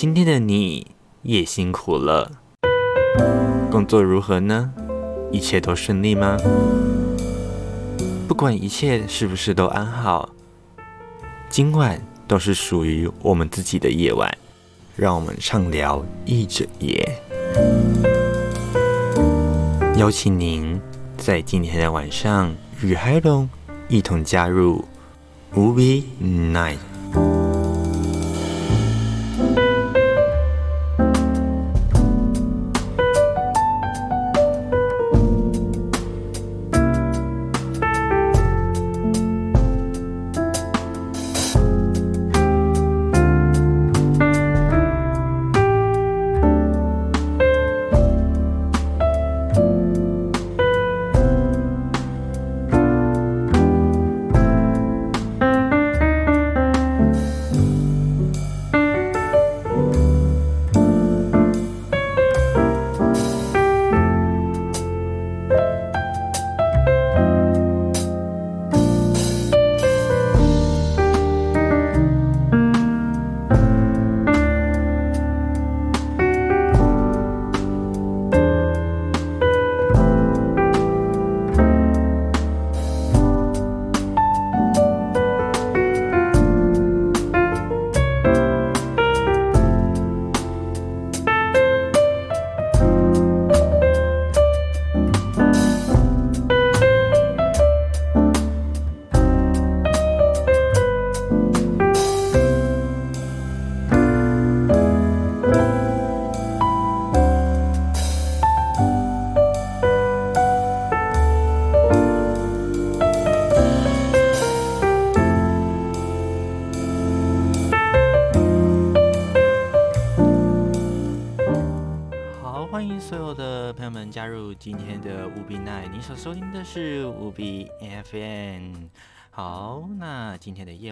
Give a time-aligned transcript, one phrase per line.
[0.00, 0.86] 今天的你
[1.22, 2.30] 也辛苦了。
[3.68, 4.72] 工作如何呢？
[5.32, 6.36] 一切都顺利吗？
[8.28, 10.28] 不管一切是不是都安好，
[11.50, 14.32] 今晚都是属于我们自己的夜晚。
[14.94, 17.20] 让我们畅聊一整夜。
[19.96, 20.80] 邀请您
[21.16, 22.54] 在今天的晚上
[22.84, 23.50] 与海龙
[23.88, 24.84] 一同加入
[25.52, 26.78] Movie Night。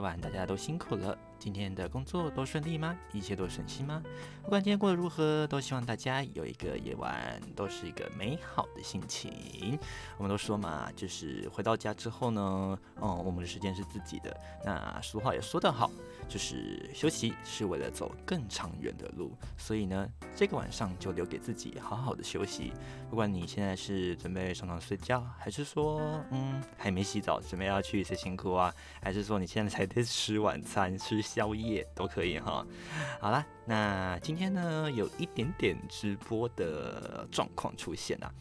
[0.06, 1.18] 晚大家都辛苦了。
[1.36, 2.96] 今天的工作都顺利吗？
[3.12, 4.00] 一切都顺心吗？
[4.42, 9.76] 不管今天过得如何，都希望大家有一个夜晚都是一个美好的心情。
[10.16, 14.34] 我们都说嘛，就是回到家之后呢，嗯，我们的时间是自己的。
[14.64, 15.90] 那俗话也说得好。
[16.28, 22.72] 就是休息是为了走更长远的路，所以呢，这个晚上就留给自己好好的休息。
[23.08, 26.00] 不管你现在是准备上床睡觉，还是说
[26.32, 32.66] 嗯还没洗澡，准备要去洗辛苦啊，还是说你现在才在吃晚餐、吃宵夜都可以哈。
[33.20, 38.32] 好啦，那今天呢有一点点直播的状况出现啊，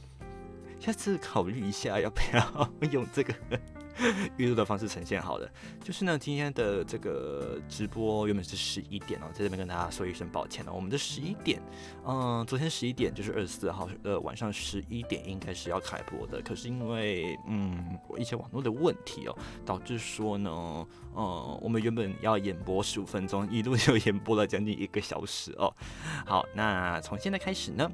[0.79, 3.33] 下次考虑一下要不要 用这个。
[4.37, 5.49] 预录的方式呈现好的，
[5.83, 10.71] 就是呢，今天的这个直播原本是十一点哦，在这边跟大家说一声抱歉了。
[10.73, 11.61] 我们的十一点，
[12.05, 20.51] 嗯，昨天十一点就是二十四号呃晚上十一点应该是要开播的，可是因为嗯一些网络的问题哦，导致说呢，
[21.15, 25.73] 嗯，我们原本要演播十五分钟，一路就演播了将近一个小时哦。
[26.25, 27.89] 好，那从现在开始呢。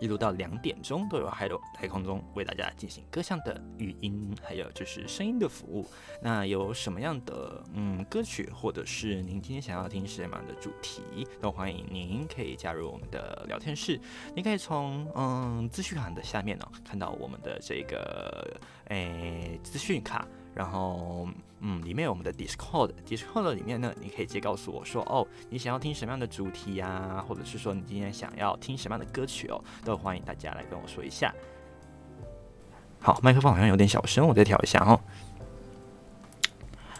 [0.00, 5.86] 一路到两点钟都有海螺在空中为大家进行各项的语音，还有就是声音的服务。
[6.22, 14.00] 那有什么样的嗯歌曲，或者是您今天想要听什么样的主题，都欢迎您可以加入我们的聊天室。
[14.34, 18.56] 您可以从嗯资讯卡的下面呢、看到我们的这个
[18.88, 20.26] 诶资讯卡。
[20.54, 21.28] 然后，
[21.68, 31.34] 嗯，里面有我们的 Discord，Discord 里面呢，你可以直接告诉我说，哦，你想要听什么样的主题呀、或者是说你今天想要听什么样的歌曲哦，都欢迎大家来跟我说一下。
[33.00, 35.00] 好，麦克风好像有点小声，我再调一下哦。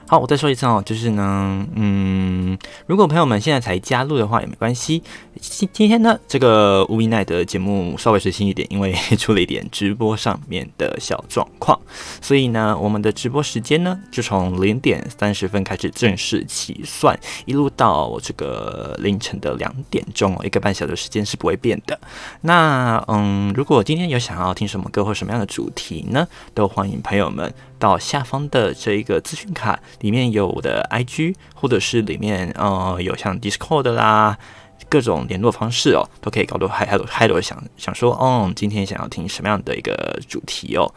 [0.09, 2.57] 好，我再说一次哦，就是呢，嗯，
[2.87, 5.03] 如果朋友们现在才加入的话也没关系。
[5.41, 11.77] 今今天呢，这个无比奈的节目稍微随性一点，因为出了一点直播上面的小状况，
[12.23, 21.99] 所以呢，我们的直播时间呢，就从零点三十分开始正式起算，一路到这个凌晨的两点钟哦，一个半小时时间是不会变的。
[22.43, 27.53] 那，嗯，如果今天有想要听什么歌或什么样的主题呢，都欢迎朋友们。
[27.79, 34.39] 到下方的这一个资讯卡里面有我的 IG，或者是里面呃有像 Discord 啦，
[34.89, 40.93] 各种联络方式哦，都可以搞到嗨嗨嗨的想想说，哦，今天想要听什么样的一个主题哦？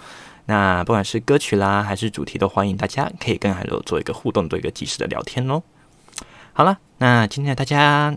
[0.46, 5.62] 那不管是歌曲啦，还是主题，都欢迎大家可以跟海螺做一个互动，做一个即时的聊天哦。
[6.54, 8.16] 好了，那今天大家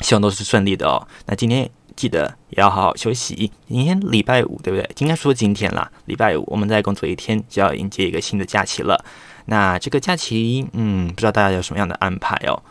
[0.00, 1.06] 希望都是顺利的哦。
[1.26, 1.70] 那今天。
[1.96, 3.50] 记得也要好好休息。
[3.66, 4.86] 今天礼拜五，对不对？
[4.98, 9.02] 应该说今天啦，礼拜五，我们再工作一天，就要迎接一个新的假期了。
[9.46, 12.62] 那这个假期，嗯，不知道大家有什么样的安排哦？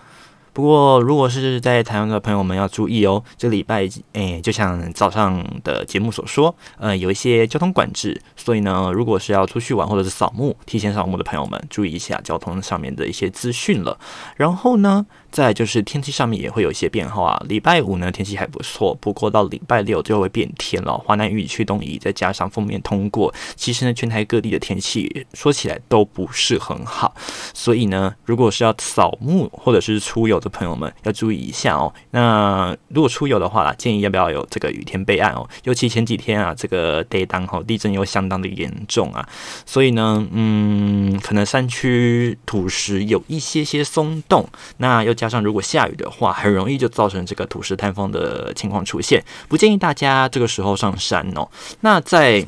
[0.54, 14.00] 不过如果是在台湾的朋友们要注意哦，这礼拜诶，就像早上的节目所说，呃，有一些交通管制，所以呢，如果是要出去玩或者是扫墓、提前扫墓的朋友们，注意一下交通上面的一些资讯了。
[14.38, 17.46] 然后呢，再就是天气上面也会有一些变化啊。
[17.50, 20.98] 礼拜五呢，天气还不错，不过到礼拜六就会变天了。
[20.98, 27.14] 华南雨区东移，再加上锋面通过，其实呢，全台各地的天气说起来都不是很好。
[27.54, 31.94] 所以呢，如果是要扫墓或者是出游的朋友们，要注意一下哦。
[32.12, 35.46] 那如果出游的话啦，建议要不要有这个雨天备案哦？
[35.66, 39.28] 尤其前几天啊，这个 day 当吼地震又相当的严重啊，
[39.66, 44.48] 所以呢，嗯，可能山区土石有一些些松动，
[44.78, 45.25] 那又加。
[45.26, 51.50] 加上如果下雨的话，很容易就造成这个土石坍方的情况出现，不建议大家这个时候上山哦。
[51.80, 52.46] 那在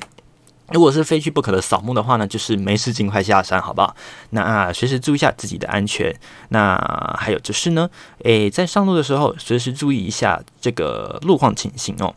[0.72, 3.96] 如果是非去不可的扫墓的话呢，就是没事尽快下山，好不好？
[4.30, 6.16] 那，随时注意一下自己的安全。
[6.50, 6.78] 那
[7.18, 7.90] 还有就是呢，
[8.24, 12.14] 诶，在上路的时候，随时注意一下这个路况情形哦。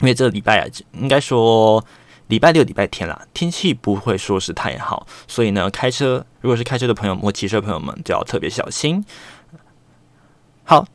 [0.00, 1.84] 因为这个礼拜啊，应该说
[2.28, 9.04] 礼拜六、礼拜天啦，天气不会说是太好，所以呢，开车如果是开车的朋友或骑车朋友们，就要特别小心。
[10.64, 10.86] 好，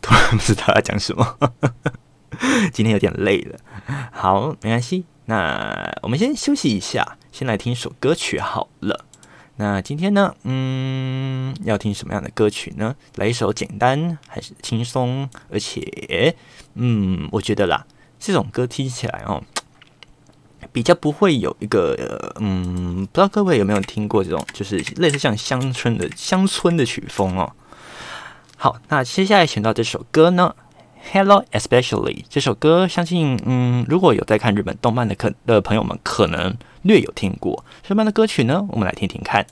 [0.00, 1.38] 突然不知道要讲什么，
[2.72, 3.58] 今天有点累了。
[4.12, 9.04] 好，没关系，那我们先休息一下，先来听一首歌曲好了。
[9.56, 12.94] 那今天呢，嗯，要听什么样的歌曲呢？
[13.16, 15.28] 来一首简单还是轻松？
[15.50, 16.36] 而且，
[16.74, 17.86] 嗯，我觉得啦，
[18.20, 19.42] 这种歌听起来哦，
[20.72, 27.50] 比较不会有一个，嗯，不知道各位有没有听过这种，就是类似像乡村的乡村的曲风哦。
[28.58, 30.54] 好，那接下来选到这首歌呢
[31.12, 37.64] ，Hello Especially 这首歌，相信嗯，如果有在看日本动漫的可的朋友们，可能略有听过。
[37.82, 38.64] 什么样的歌曲呢？
[38.70, 39.46] 我们来听听看。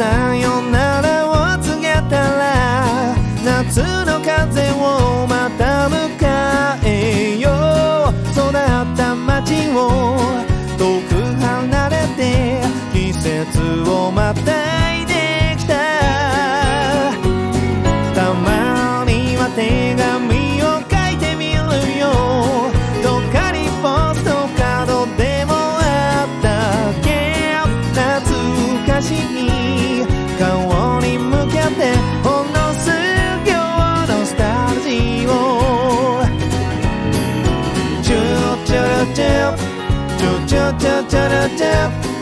[0.00, 1.32] さよならを
[1.62, 3.14] 告げたら
[3.44, 5.98] 夏の风をまた迎
[6.86, 7.50] えよ
[8.08, 8.14] う。
[8.32, 8.52] 育っ
[8.96, 10.16] た街を
[10.78, 12.62] 远く离れて
[12.94, 13.44] 季节
[13.90, 14.40] をまた
[14.96, 15.12] いで
[15.58, 15.74] きた。
[18.14, 20.49] たまには手纸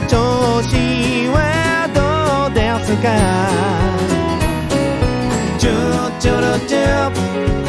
[0.06, 0.76] 調子
[1.32, 2.00] はど
[2.50, 3.08] うですか
[5.58, 5.70] ちょ
[6.20, 7.10] ちょろちょ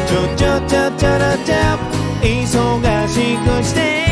[0.06, 1.80] ちょちょちょちょろちょ
[2.20, 4.09] 忙しくして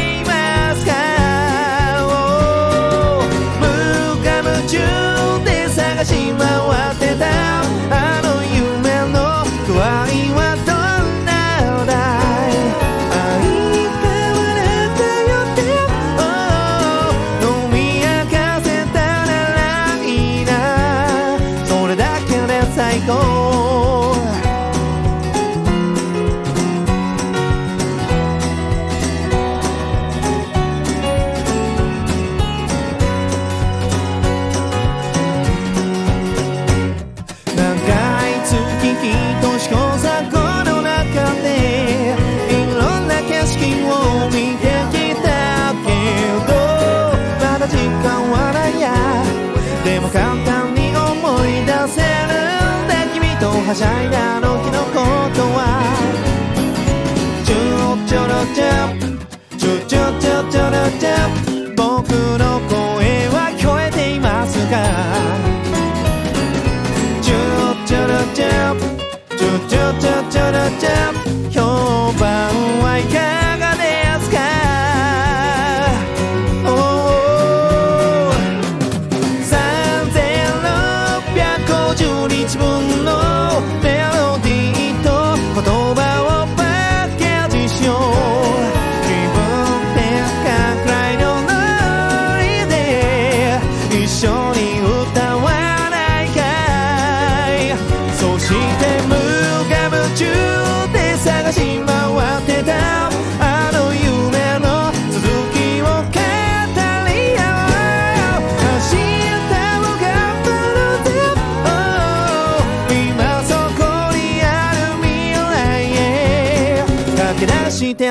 [23.06, 23.47] go.
[53.68, 54.96] はしゃいだあの日のこ
[55.36, 55.84] とは
[57.44, 58.96] チュロチョロチャ
[59.58, 61.28] チュチョチュチョロチャ
[61.76, 62.08] 僕
[62.40, 64.72] の声は聞こえていますか
[67.20, 68.72] チュロチョロチャ
[69.36, 71.12] チュチュチュチョロチャ
[71.52, 71.60] 評
[72.18, 72.48] 判
[72.80, 73.27] はいか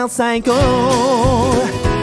[0.08, 1.97] 55 ans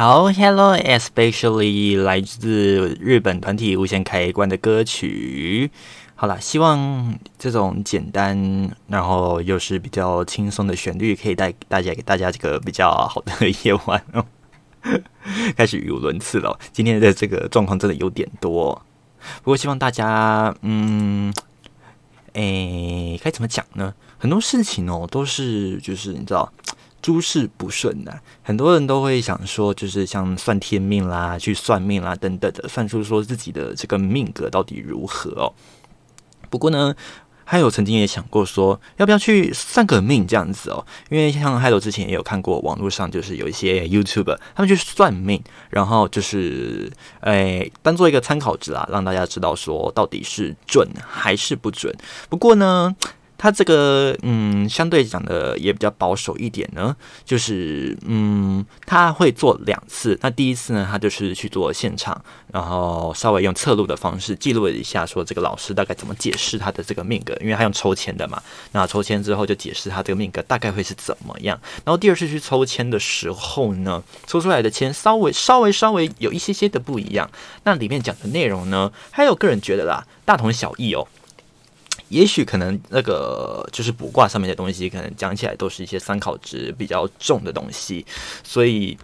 [0.00, 5.70] 好，Hello especially 来自日本团体无限开关的歌曲。
[6.14, 14.24] 好啦，希望这种简单，然后又是比较轻松的旋律，可以带大家给大家这个比较好的夜晚哦。
[15.54, 18.80] 开始语无伦次了，今天的这个状况真的有点多，
[19.42, 21.30] 不过希望大家，嗯，
[22.32, 23.92] 诶，该怎么讲呢？
[24.16, 26.50] 很多事情哦，都是就是你知道。
[27.02, 35.52] 诸事不顺呐，很多人都会想说，就是像算天命啦，去算命啦等等的，算出说自己的这个命格到底如何哦。
[36.50, 36.94] 不过呢，
[37.44, 40.84] 还有曾经也想过说，要不要去算个命这样子哦？
[41.08, 51.96] 因为像海斗之前也有看过网络上，就是有一些 YouTube 他们去算命，然后就是诶当做一个参考值啦，让大家知道说到底是准还是不准。
[52.28, 52.94] 不过呢。
[53.42, 56.94] 他这个嗯，相对讲的也比较保守一点呢，
[57.24, 60.18] 就是嗯，他会做两次。
[60.20, 68.42] 那第一次呢，他就是去做现场，然后稍微用侧录的方式记录了一下，说这个老师大概怎么解释他的这个命格，因为他用抽签的嘛。
[68.72, 71.58] 那抽签之后就解释他这个命格大概会是怎么样。
[71.82, 77.30] 然后第二次去抽签的时候呢，抽出来的签稍微稍微稍微有一些些的不一样。
[77.64, 81.08] 那里面讲的内容呢，还有个人觉得啦，大同小异哦。
[82.10, 88.04] 也许可能那个就是卜卦上面的东西，可能讲起来都是一些参考值比较重的东西，
[88.44, 88.98] 所以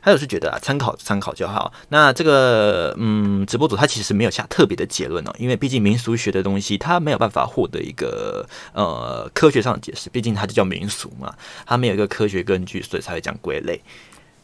[0.00, 1.72] 还有是觉得啊，参考参考就好。
[1.90, 11.34] 那这个嗯，直播主他其实没有下特别的结论哦，因为毕竟民俗学的东西，他没有办法获得一个呃科学上的解释，毕竟它就叫民俗嘛，
[11.66, 13.80] 它没有一个科学根据，所以才会讲归类。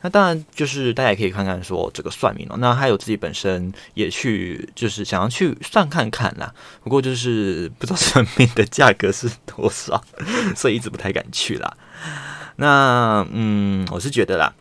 [0.04, 2.56] 那当然，就是大家也可以看看说这个算命哦。
[2.58, 6.52] 那还有自己本身也去，就是想要去算看看啦。
[6.82, 10.04] 不过就是不知道算命的价格是多少，
[10.54, 11.74] 所以一直不太敢去啦。
[12.56, 14.52] 那嗯，我是觉得啦。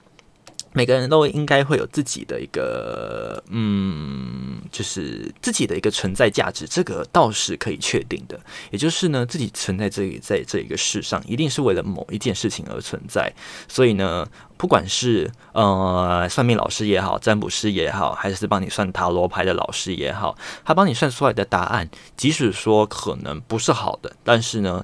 [0.73, 8.39] 每个人都应该会有自己的一个，嗯，就是自己的一个存在价值，这个倒是可以确定的。
[8.71, 13.31] 也就是呢，自己存在这里，在这一个世上，一定是为了某一件事情而存在。
[13.67, 14.27] 所以呢，
[14.57, 21.87] 不管是呃算命老师也好，占卜师也好，还是帮你算塔罗牌的老师也好，他帮你算出来的答案，
[22.17, 24.83] 即使说可能不是好的，但是呢，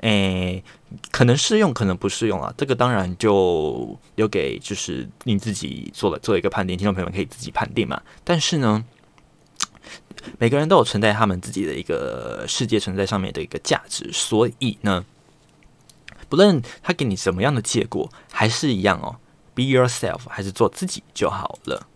[0.00, 0.62] 诶。
[1.10, 2.54] 可能适用，可能不适用啊。
[2.56, 8.00] 这个当然就留给就是你自己做了做一个判定，听众朋友们可以自己判定嘛。
[8.22, 8.84] 但是呢，
[10.38, 15.04] 每个人都有存在他们自己的一个世界存在上面的一个价值，所以呢，
[16.28, 19.16] 不论他给你什么样的结果，还是一样哦。
[19.52, 21.88] Be yourself，还是做自己就好了。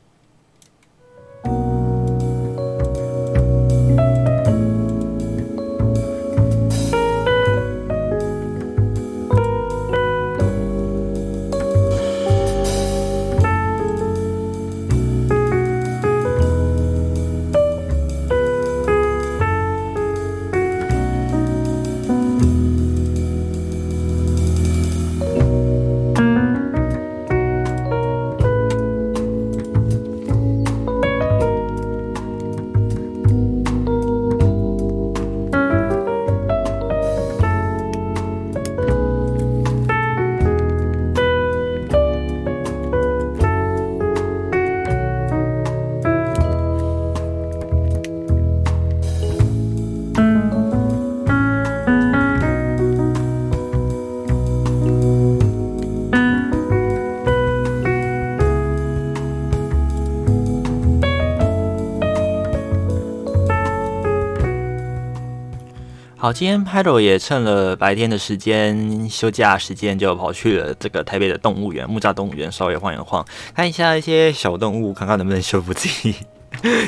[66.21, 76.17] 好，今天 Paddle 也趁了白天的时间，休假时间就跑去了这个台北的动物园木栅动物园，稍微晃一晃，看一下一些小动物，看看能不能修复自己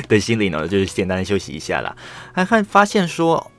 [0.09, 0.67] 的心灵呢？
[0.67, 1.95] 就是简单的休息一下啦。
[2.33, 3.49] 还看发现说，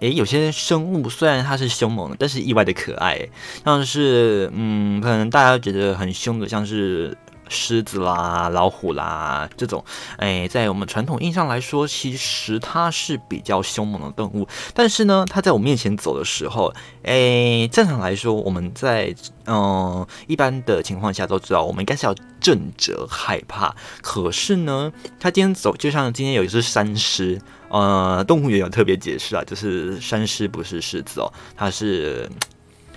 [0.00, 3.28] 诶、诶，有些生物虽然它是凶猛的，但是意外的可爱，
[3.64, 7.16] 像是嗯，可能大家觉得很凶的，像是。
[7.48, 9.84] 狮子啦、老虎啦，这种，
[10.16, 14.46] 哎，在我们传统印象来说，其实它是比较凶猛的动物。
[14.72, 16.72] 但是呢，它在我面前走的时候，
[17.02, 19.14] 哎，正常来说，我们在
[19.46, 23.74] 嗯一般的情况下都知道，我们应该是要震着害怕。
[24.02, 32.28] 可是呢，它今天走，就像今天有一只山狮，呃，动物园有特别解释啊，就是山狮不是狮子哦，它是。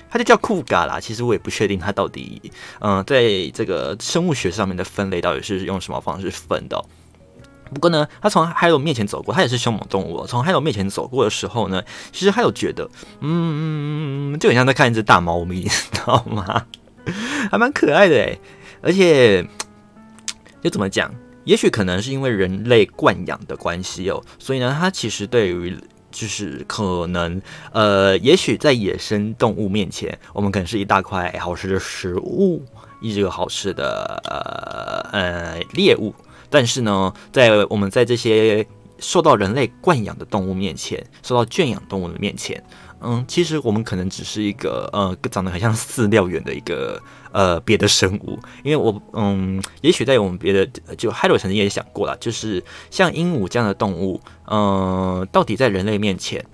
[0.09, 2.41] 它就叫酷嘎啦，其实我也不确定它到底，
[2.79, 3.23] 嗯、在
[3.53, 6.81] 这个生物学上面的分类到底是用什么方式分的、
[7.73, 11.83] 不过呢，它从海螺面前走过，它也是凶猛动物、从海螺面前走过的时候呢，
[12.13, 16.65] 其实海螺觉得，嗯，就很像在看一只大猫咪，知道吗？
[17.51, 18.39] 还蛮可爱的诶。
[18.81, 19.45] 而且，
[20.61, 21.13] 就怎么讲？
[21.43, 25.77] 也许可能是因为人类惯养的关系哦，所以呢，它其实对于。
[26.19, 27.39] 就是可能，
[27.71, 32.65] 呃，也许在野生动物面前，我们可能是一大块好吃的食物，
[33.01, 36.11] 一个好吃的呃呃猎物。
[36.49, 38.65] 但是呢，在我们在这些
[38.97, 42.63] 受到人类惯养的动物面前，受到圈养动物的面前，
[42.99, 46.99] 嗯，其实我们可能只是一个呃长得很像饲料员的一个。
[47.33, 56.45] 呃，别的生物，因为我嗯，也许在我们别的，就海螺曾经也想过了，就是像鹦鹉这样的动物，嗯、到底在人类面前，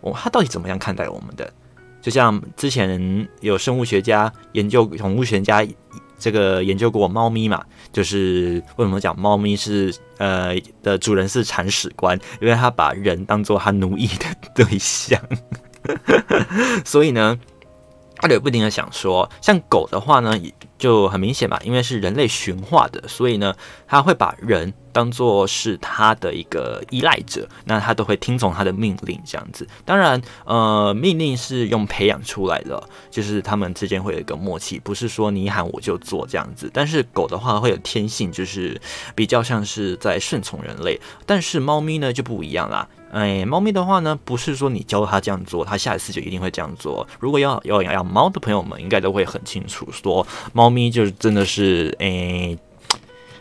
[0.00, 1.52] 我它到底怎么样看待我们的？
[2.00, 5.66] 就像之前有生物学家研究，宠物学家
[6.18, 15.20] 这个研究过猫咪嘛，就是为什么讲猫咪是呃的主人是铲屎官，因为他把人当做他奴役的对象，
[16.84, 17.38] 所以呢。
[18.22, 20.38] 他也不停的想说，像狗的话呢，
[20.80, 23.54] 就很明显嘛，因为是人类驯化的，所以呢，
[23.86, 29.68] 他会把人当做是他的一个依赖者，那他都会听从他的命令这样子。
[29.84, 36.70] 当然，呃，命令是用培养出来的，就是他们之间会有一个默契，不是说你喊我就做这样子。
[36.72, 38.80] 但是狗的话会有天性，就是
[39.14, 42.88] 比较像是在顺从人类，但是猫咪呢就不一样啦。
[43.12, 47.06] 哎，猫咪的话呢，不是说你教它这样做，它下一次就一定会这样做。
[47.18, 52.56] 如果要要养猫的朋友们，应该都会很清楚，说猫咪就是真的是，哎，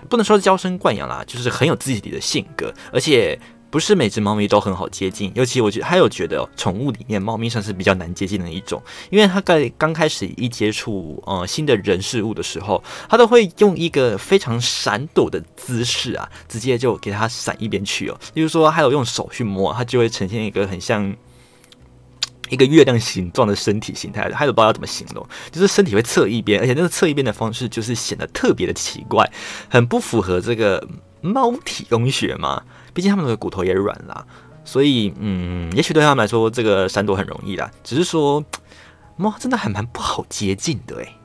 [0.10, 3.40] 不能说娇生惯养啦，就是很有自己的性格，而且。
[3.70, 18.20] 不是每只猫咪都很好接近，尤其我觉得还有觉得宠物里面猫咪算是比较难接近的一种，因为它在刚开始一接触呃新的人事物的时候，它都会用一个非常闪躲的姿势啊，直接就给它闪一边去哦。
[18.34, 21.16] 例如说，还有用手去摸，它就会呈现一个很像
[22.50, 29.32] 一个月亮形状的身体形态，还有不知道怎么形容，就是身体会侧一边，而且那个侧一边的方式就是显得特别的奇怪，
[29.70, 30.88] 很不符合这个
[31.22, 32.64] 猫体工学嘛。
[32.94, 34.26] 毕竟他们的骨头也软啦，
[34.64, 37.70] 所以嗯，也许对他们来说这个闪躲很容易啦。
[37.84, 38.44] 只是说，
[39.16, 41.16] 猫真的还蛮不好接近的诶。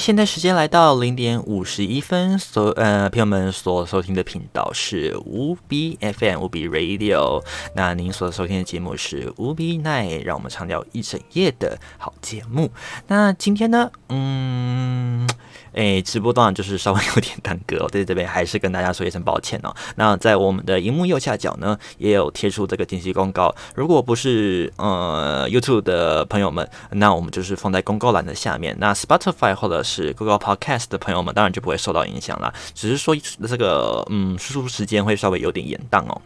[0.00, 12.70] 现在时间来到零点五十一分，所呃朋友们所收听的频道是五 B FM 五 B Radio，那您所收听的节目是五 B Night，让我们长聊一整夜的好节目。
[13.08, 15.28] 那今天呢，嗯。
[15.72, 19.72] 诶，直播当然就是稍微有点耽搁哦，在这边还是跟大家说一声抱歉哦。
[19.94, 23.54] 那在我们的荧幕右下角呢，也有贴出这个紧急公告。
[23.76, 28.76] 如果不是呃 YouTube 的朋友们，那我们就是放在公告栏的下面。
[28.80, 32.52] 那 Spotify 或者是 Google Podcast 的朋友们，当然就不会受到影响啦。
[32.74, 33.16] 只是说
[33.48, 36.22] 这个嗯输出时间会稍微有点延宕哦。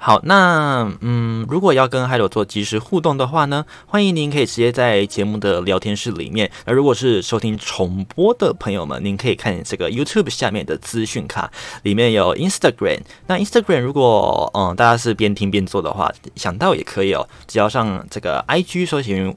[0.00, 6.50] 好，那嗯，如果要跟海螺做即时互动的话呢，欢迎您可以直接在节目的聊天室里面。
[6.66, 11.50] 那如果是收听重播的朋友们，您可以看这个 YouTube 下面的资讯卡，
[11.82, 13.00] 里面有 Instagram。
[13.26, 19.34] 那 Instagram 如果嗯大家是边听边做的话，想到也可以哦，只要上这个 IG 搜寻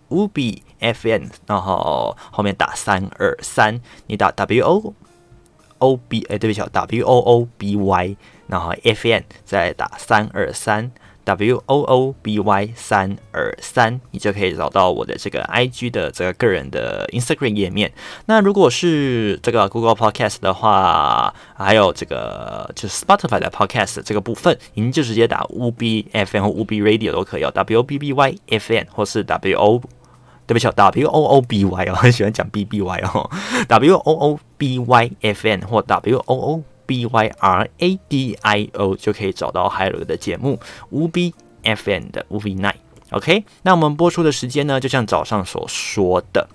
[0.82, 4.94] F N，然后后面打三二三，你打 W O
[5.78, 8.18] O B，哎，对不起，W O O B Y。
[8.48, 10.92] 然后 FN 再打三二三
[11.24, 17.94] ，W O O B Y 三二三，你就可以找到我的这个 IG 的这个个人的 Instagram 页面。
[18.26, 27.14] 那如果是这个 Google Podcast 的话，还有这个就是 Spotify 的 Podcast 这个部分，您就直接打 W B F N 或 W B Radio
[27.14, 29.82] 都可以哦，W O B B Y F N 或是 W O，
[30.48, 33.30] 对不起，W O O B Y 哦，很 喜欢讲 B B Y 哦
[33.68, 36.64] ，W O O B Y F N 或 W O O。
[36.84, 40.60] B Y R A D I O 就可以找到海伦的节目
[40.92, 41.32] ，WOOBY
[41.64, 42.74] FM 的 WOOBY Night。
[43.12, 46.50] OK，那我们播出的时间呢，就像早上所说的，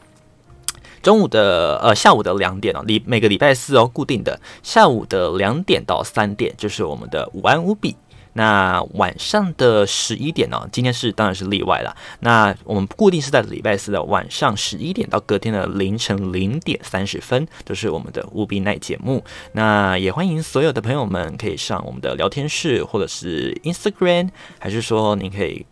[1.00, 7.94] 中午的呃下午的两点哦，礼每个礼拜四哦固定的下午的两点到三点就是我们的午安 WOOBY。
[8.36, 10.68] 那晚上的十一点呢？
[10.70, 11.96] 今天是当然是例外了。
[12.20, 19.24] 那我们固定是在礼拜四的晚上十一点到隔天的凌晨零点三十分，都是我们的务必耐节目。
[19.52, 25.64] 那也欢迎所有的朋友们可以上我们的聊天室，或者是 Instagram，还是说您可以。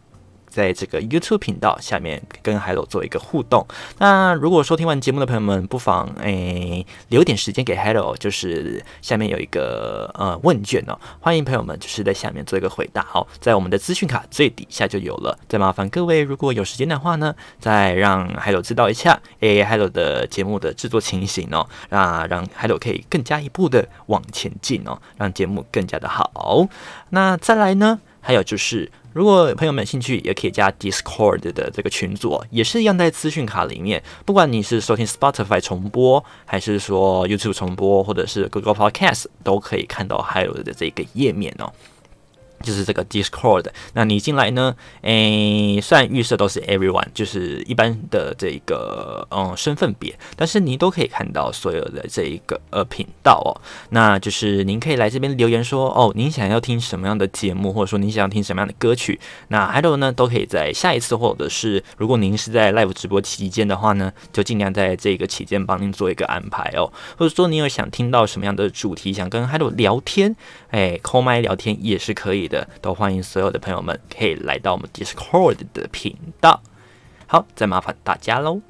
[0.55, 3.67] 在这个 YouTube 频道下面跟 Hello 做一个互动。
[3.99, 13.03] 那如果收听完节目的朋友们，不妨诶、留点时间给 Hello，就是下面有一个呃问卷哦，欢迎朋友们就是在下面做一个回答。
[13.03, 15.37] 好，在我们的资讯卡最底下就有了。
[15.49, 26.69] 再麻烦各位，如果有时间的话呢，再让 Hello 知道一下诶 Hello 的节目的制作情形哦，那让 Hello 可以更加一步的往前进哦，让节目更加的好。
[27.11, 28.89] 那再来呢，还有就是。
[29.15, 34.03] 如果朋友们有兴趣，也可以加 Discord 的这个群组，也是一样在资讯卡里面。
[34.27, 41.73] 不管你是收听 Spotify 重播，还是说 YouTube 重播，或者是 Google Podcast，都可以看到 Hello 的这个页面哦。
[42.65, 44.75] 就是这个 Discord，那你进来呢？
[45.03, 53.53] 诶，虽然预设都是 Everyone，就是一般的这个嗯身份别，但是您都可以看到所有的这一个呃频道哦。
[53.91, 66.91] 那就是您可以来这边留言说哦，您想要听什么样的节目，或者说您想要听什么样的歌曲，那还有呢，都可以在下一次，或者是如果您是在 Live 直播期间的话呢，就尽量在这个期间帮您做一个安排哦。
[67.19, 70.35] 或者说你有想听到什么样的主题，想跟 Hello 聊天，
[70.71, 72.54] 诶，call 麦聊天也是可以的。
[72.83, 76.63] 都欢迎所有的朋友们可以来到我们 Discord 的频道。
[77.27, 78.61] 好，再麻烦大家喽。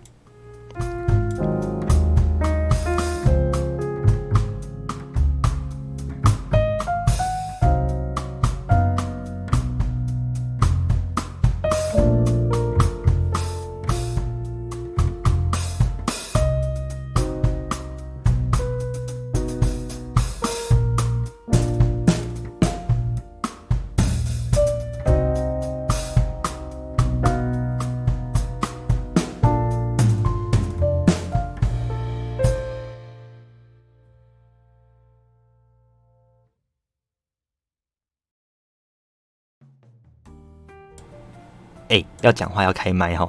[41.88, 43.28] 哎、要讲话要开麦哈，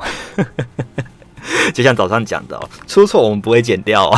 [1.73, 4.17] 就像早上讲的哦，出错我们不会剪掉哦。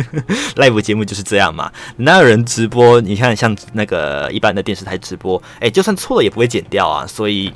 [0.56, 3.00] Live 节目就是这样嘛，哪有人直播？
[3.00, 7.06] 你看像那个一般的电视台直播，哎、就算错了也不会剪掉啊。
[7.06, 7.52] 所以，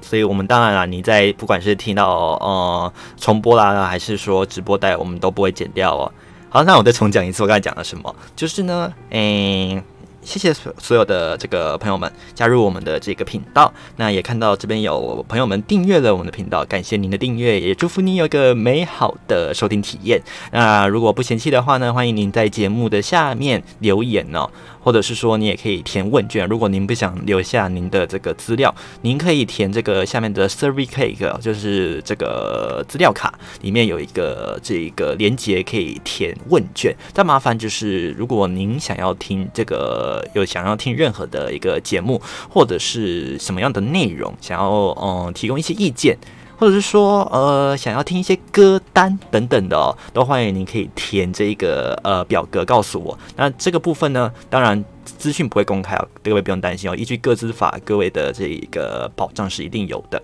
[0.00, 6.12] 所以我们当然了，你在不管是听到呃重播啦，还是说直播带，我们都不会剪掉哦。
[6.48, 8.14] 好，那我再重讲一次，我刚才讲了什么？
[8.34, 9.82] 就是呢，哎、
[10.22, 20.22] 谢谢所所有的这个朋友们加入我们的这个频道，那也看到这边有朋友们订阅了我们的频道，感谢您的订阅，也祝福您有个美好的收听体验。
[20.52, 24.48] 那如果不嫌弃的话呢，欢迎您在节目的下面留言哦。
[24.84, 26.44] 或者是说，你也可以填问卷。
[26.48, 36.92] 如果您不想留下您的这个资料，您可以填这个下面的 survey cake，就是这个资料卡里面有一个这个连接可以填问卷。
[37.14, 42.20] 但麻烦就是，如果您想要听这个，有想要听任何的一个节目，
[42.50, 44.68] 或者是什么样的内容，想要
[45.00, 46.18] 嗯提供一些意见。
[46.58, 53.18] 或者是说，呃，想要听一些歌单等等的，都欢迎您可以填这个呃表格告诉我。
[53.34, 56.94] 那这个部分呢，当然资讯不会公开哦，各位不用担心哦。
[56.94, 60.22] 依据个资法，各位的这一个保障是一定有的。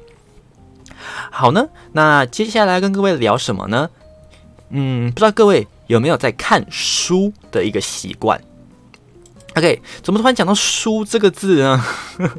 [1.33, 3.91] 好呢，那接下来跟各位聊什么呢？
[4.71, 8.41] 嗯，不知道各位有没有在看书的一个习惯
[9.59, 11.85] ？OK，怎么突然讲到书这个字呢？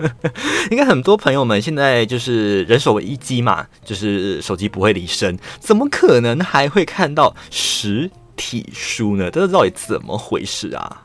[0.72, 9.30] 应该很多朋友们现在就是人手一机嘛，就是手机不会离身，怎么可能还会看到实体书呢？
[9.30, 11.04] 这到底怎么回事啊？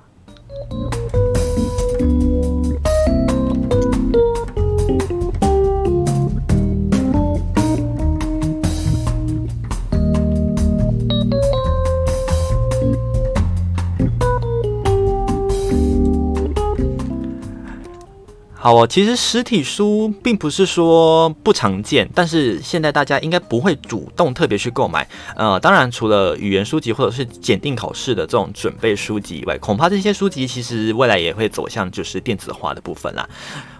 [18.64, 25.07] 好哦，其实实体书并不是说不常见，但是现在大家应该不会主动特别去购买。
[25.37, 33.29] 呃，当然除了语言书籍或者是检定考试的这种准备书籍以外，恐怕这些书籍其实未来也会走向就是电子化的部分啦。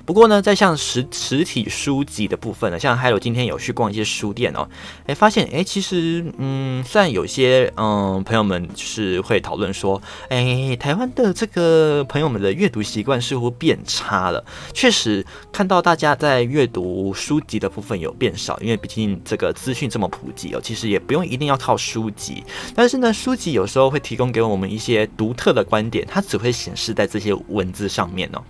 [0.07, 4.69] 不过呢，在像实实体书籍的部分呢，像还有今天有去逛一些书店哦，
[5.07, 14.45] 哎，发现哎，其实嗯，虽然有些嗯朋友们就是会讨论说，哎，台湾的这个朋友们的阅读习惯似乎变差了。
[14.75, 22.45] 确实看到大家在阅读书籍的部分有变少，因为毕竟这个资讯这么普及哦，其实也不用一定要靠书籍。
[22.75, 28.43] 但是呢，书籍有时候会提供给我们一些独特的观点，它只会显示在这些文字上面哦。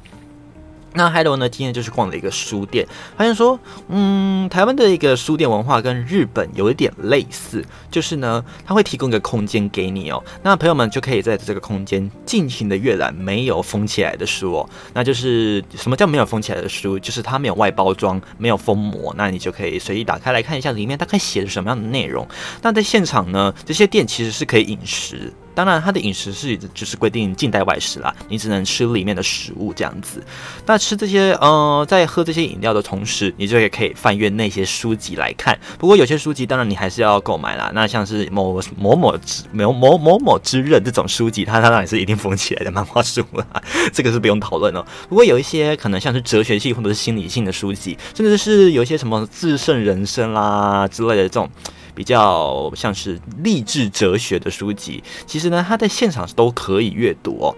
[0.97, 1.49] 那海伦呢？
[1.49, 10.23] 今天就是逛了一个书店，发现说，嗯，台湾的一个书店文化跟日本有一点类似，就是呢，它会提供一个空间给你哦。
[10.43, 14.71] 那朋友们就可以在这个空间尽情的阅览没有封起来的书哦。
[14.93, 16.97] 那就是什么叫没有封起来的书？
[16.97, 22.25] 就是它没有外包装，没有封膜，那你就可以随意打开来看一下里面大概写的什么样的内容。
[22.63, 25.33] 那在现场呢，这些店其实是可以饮食。
[25.55, 30.23] 当然，它的饮食是就是规定禁带外食啦，你只能吃里面的食物这样子。
[30.67, 35.59] 那吃这些呃，在喝这些饮料的同时，你就也可以翻阅那些书籍来看。
[35.79, 37.71] 不过有些书籍当然你还是要购买啦。
[37.75, 43.47] 那像是某某某之某某某某之刃这种书籍，它它当然是一定封起来的漫画书啦，
[43.95, 44.85] 这个是不用讨论了。
[45.09, 51.49] 不过有一些可能像是哲学系或者是心理性的书籍，甚至是有一些什么自胜人生啦之类的这种。
[51.95, 57.55] 比较像是励志哲学的书籍，其实呢，他在现场都可以阅读哦。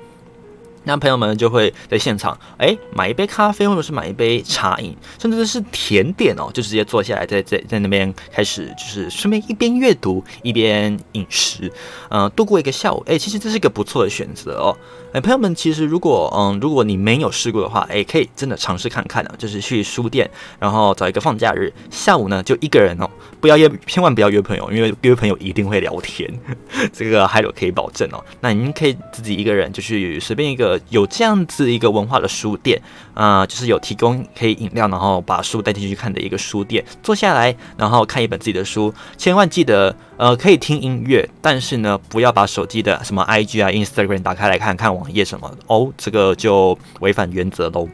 [0.89, 11.73] 那朋友们就会在现场，哎，买一杯咖啡，或者是买一杯茶饮，甚至是甜点哦，就直接坐下来在，在在那边开始，就是顺便一边阅读一边饮食，
[12.09, 13.03] 嗯，度过一个下午。
[13.09, 14.77] 哎，其实这是一个不错的选择哦。
[15.21, 23.09] 朋友们，其实如果嗯，如果你没有试过的话，哎，可以真的尝试看看啊，就是去书店，然后找一个放假日下午呢，就一个人哦，
[23.41, 26.33] 不要约，千万不要约朋友，因为约朋友一定会聊天，
[26.93, 28.25] 这个还有可以保证哦。
[28.41, 30.81] 那您可以自己一个人就去随便一个。
[30.91, 32.81] 有这样子一个文化的书店
[33.15, 36.85] 啊、就是有提供可以饮料，然后把书带进去看的一个书店。
[37.03, 47.87] 坐下来，然后看一本自己的书，千万记得，呃，可以听音乐，但是呢，不要把手机的什么 IG 啊、Instagram 打开来看看网页什么哦，这个就违反原则喽。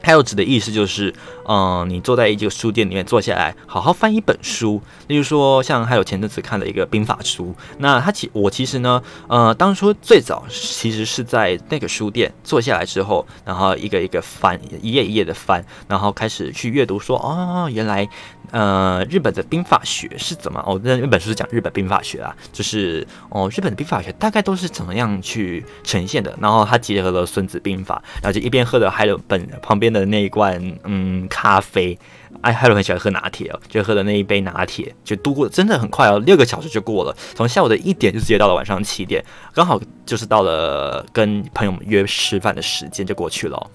[0.00, 1.12] 还有指的意思就是，
[1.48, 4.80] 嗯、你坐在一个书店里面坐下来，好好翻一本书。
[5.08, 18.08] 例如说，像还有前阵子看了一个兵法书，那他其我其实呢，呃，当初最早其实是在那个书店坐下来之后，然后一个一个翻，一页一页的翻，然后开始去阅读，说哦，原来。
[18.50, 20.62] 呃，日本的兵法学是怎么？
[20.66, 26.34] 哦，那那本书是讲日本兵法学啊，就是哦，日本的兵法学大概都是怎么样去呈现的。
[26.40, 31.98] 然后他结合了《孙子兵法》，然后就一边喝着还有本旁边的那一罐嗯咖啡。
[32.42, 43.70] 哎，还有很喜欢喝拿铁哦，就喝的那一杯拿铁，就度过真的很快哦，六个小时就过了，从下午的一点就直接到了晚上七点，刚好就是到了跟朋友们约吃饭的时间就过去了。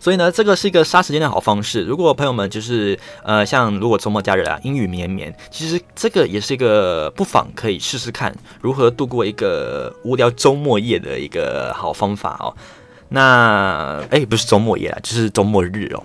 [0.00, 1.82] 所以呢，这个是一个杀时间的好方式。
[1.82, 12.54] 如果朋友们就是呃，像如果周末假日啊，阴雨绵绵，其实这个也是一个不妨可以试试看如何度过一个无聊周末夜的一个好方法哦。
[13.08, 16.04] 那哎，不是周末夜啊，就是周末日哦。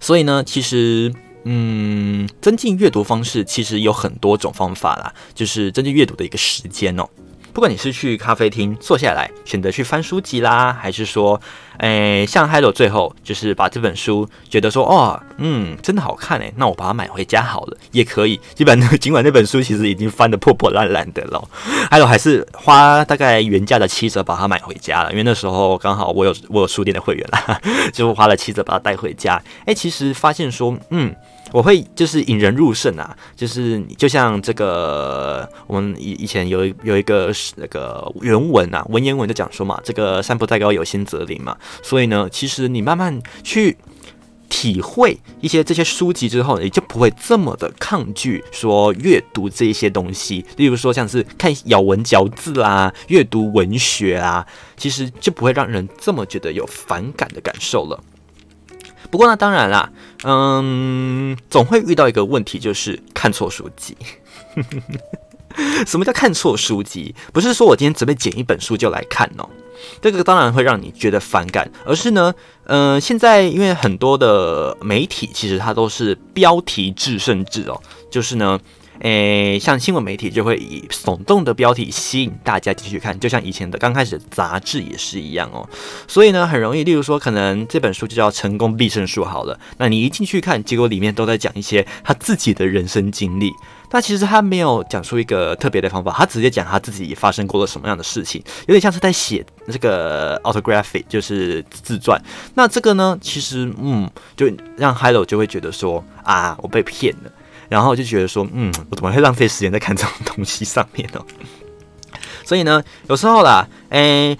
[0.00, 1.12] 所以呢，其实
[1.44, 7.08] 嗯，增进阅读方式其实有很多种方法啦，就是增进阅读的一个时间哦。
[7.58, 11.40] 不管你是去咖啡厅坐下来选择去翻书籍啦，还是说，
[11.78, 18.38] 诶，像 Hello 最后就是把这本书觉得说，哦，嗯，真的好看诶，那我把它买回家好了，也可以。
[18.54, 21.48] 基本上尽管那本书其实已经翻得破破烂烂的了，
[21.90, 27.60] Hello 还是花大概原价的七折把它买回家了，因为那时候刚好我有我有书店的会员啦，
[27.92, 29.42] 就花了七折把它带回家。
[29.64, 31.12] 诶，其实发现说，嗯。
[31.52, 41.56] 我会就是引人入胜啊，就是就像这个我们以以前有有一个那个原文啊，文言文就讲说嘛，这个山不在高，有仙则灵嘛。
[41.82, 43.76] 所以呢，其实你慢慢去
[44.48, 50.44] 体会一些这些书籍之后，你就不会这么的抗拒说阅读这一些东西。
[50.56, 58.02] 例如说像是看咬文嚼字啊，阅读文学啊，其实就不会让人这么觉得有反感的感受了。
[59.10, 59.90] 不过呢，当然啦，
[60.24, 63.96] 嗯，总会遇到一个问题，就是看错书籍。
[65.86, 67.14] 什么叫看错书籍？
[67.32, 69.48] 不是说我今天准备捡一本书就来看哦，
[70.00, 78.58] 这个当然会让你觉得反感，而是呢，嗯，现在因为很多的媒体其实它都是标题制甚至哦，就是呢。
[79.00, 85.68] 诶，像新闻媒体就会以耸动的标题吸引大家继续看，就像以前的刚开始杂志也是一样哦。
[86.06, 93.52] 所以呢，很容易，例如说，可能这本书就叫《成功必胜术》好了，那你一进去看，结果里面都在讲一些他自己的人生经历。
[93.90, 102.20] 但其实他没有讲出一个特别的方法，他直接讲他自己发生过了什么样的事情，有点像是在写这个 autography，就是自传。
[102.52, 104.06] 那这个呢，其实嗯，
[104.36, 107.32] 就让 Hello 就会觉得说啊，我被骗了，
[107.68, 111.20] 然后就觉得说，嗯，我怎么会浪费时间在看这种东西上面呢？
[112.44, 114.36] 所以呢，有时候啦，诶。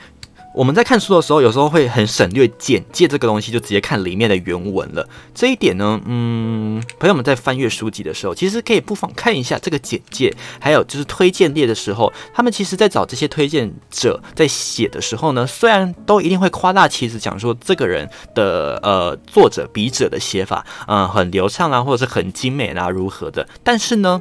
[0.58, 5.08] 我们在看书的时候，有时候会很省略简介这个东西，就直接看里面的原文了。
[5.32, 24.20] 这一点呢，嗯，朋友们在翻阅书籍的时候，其实可以不妨看一下这个简介，还有就是推荐列的时候，他们其实在找这些推荐者在写的时候呢，虽然都一定会夸大其词讲说这个人的呃作者笔者的写法，嗯、很流畅啊，或者是很精美啊，如何的，但是呢，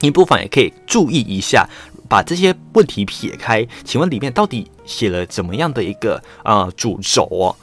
[0.00, 1.66] 你不妨也可以注意一下。
[2.08, 7.54] 把这些问题撇开，请问里面到底写了怎么样的一个啊主轴哦？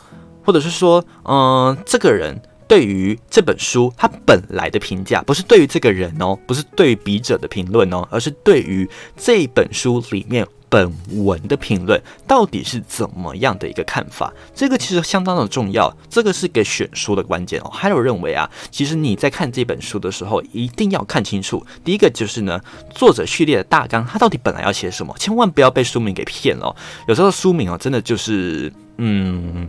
[0.43, 10.47] 或者是说，嗯、这个人对于这本书他本来的评价，不是对于这个人哦，不是对于笔者的评论哦，而是对于这本书里面。
[10.69, 14.33] 本文的评论到底是怎么样的一个看法？
[14.53, 17.69] 这个其实相当的重要，这个是给选书的关键哦。
[17.69, 21.65] 还有认为啊，其实你在看这本书的时候，一定要看清楚。
[21.83, 25.15] 第一个就是呢，作者序列的大纲，他到底本来要写什么？
[25.17, 26.75] 千万不要被书名给骗了哦。
[27.07, 29.67] 有时候书名哦，真的就是嗯。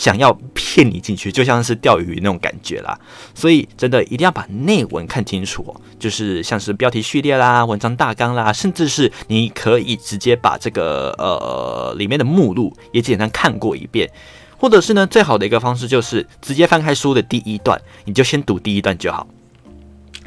[0.00, 2.98] 想要骗你进去，就像是钓鱼那种感觉啦，
[3.34, 5.76] 所以真的一定要把内文看清楚。
[5.98, 14.08] 就是像是标题序列啦、文章大纲啦，甚至是你可以直接把这个呃里面的目录也简单看过一遍，
[14.56, 19.26] 或者是呢，最好的一个方式就是直接翻开书的第一段，你就先读第一段就好。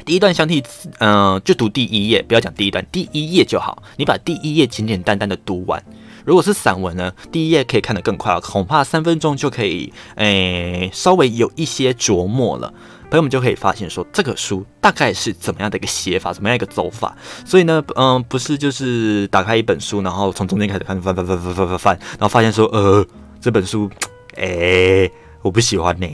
[0.04, 0.62] 第一段相体，
[1.00, 3.82] 嗯、就读第一页，不要讲第一段，第一页就好。
[3.96, 5.82] 你把第一页简简单单的读完。
[6.24, 12.72] 如果是散文呢，第一页可以看得更快，恐怕三分钟就可以，诶、稍微有一些琢磨了，
[13.10, 17.14] 朋友们就可以发现说这个书大概是怎么样的一个写法，怎么样一个走法。
[17.44, 23.06] 所以呢，嗯，不是就是打开一本书，然后从中间开始看，翻翻翻翻翻翻翻，然后发现说，呃，
[23.40, 23.90] 这本书，
[24.36, 25.10] 诶、
[25.42, 26.06] 我不喜欢呢。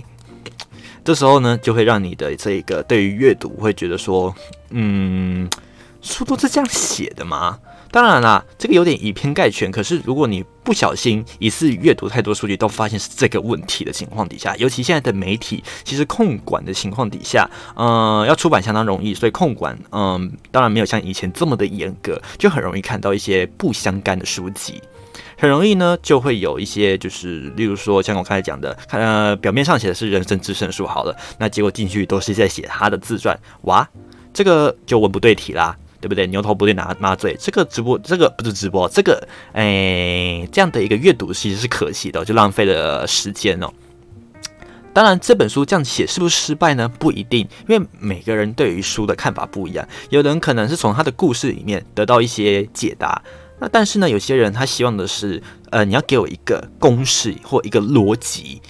[1.04, 4.34] 这时候呢，就会让你的这个对于阅读会觉得说，
[4.70, 5.48] 嗯，
[6.02, 7.58] 书都是这样写的吗？
[7.90, 9.70] 当然啦，这个有点以偏概全。
[9.70, 24.80] 可是如果你不小心一次阅读太多书籍，都发现是这个问题的情况底下，尤其现在的媒体其实控管的情况底下，嗯、要出版相当容易，所以控管，嗯、当然没有像以前这么的严格，就很容易看到一些不相干的书籍，
[25.36, 33.88] 很容易呢就会有一些就是，例如说像我刚才讲的，看呃表面上写的是人生致胜书好了，那结果进去都是在写他的自传，哇，
[34.32, 35.76] 这个就文不对题啦。
[36.00, 36.26] 对不对？
[36.28, 43.70] 牛头不对马马嘴，这个直播，这个不是直播，这个哎，这样的一个阅读其实是可惜的，就浪费了时间哦。
[44.92, 46.88] 当然，这本书这样写是不是失败呢？
[46.88, 49.86] 不一定，因为每个人对于书的看法不一样。
[50.08, 53.22] 有人可能是从他的故事里面得到一些解答，
[53.60, 58.60] 那但是呢，有些人他希望的是，呃，你要给我一个公式或一个逻辑。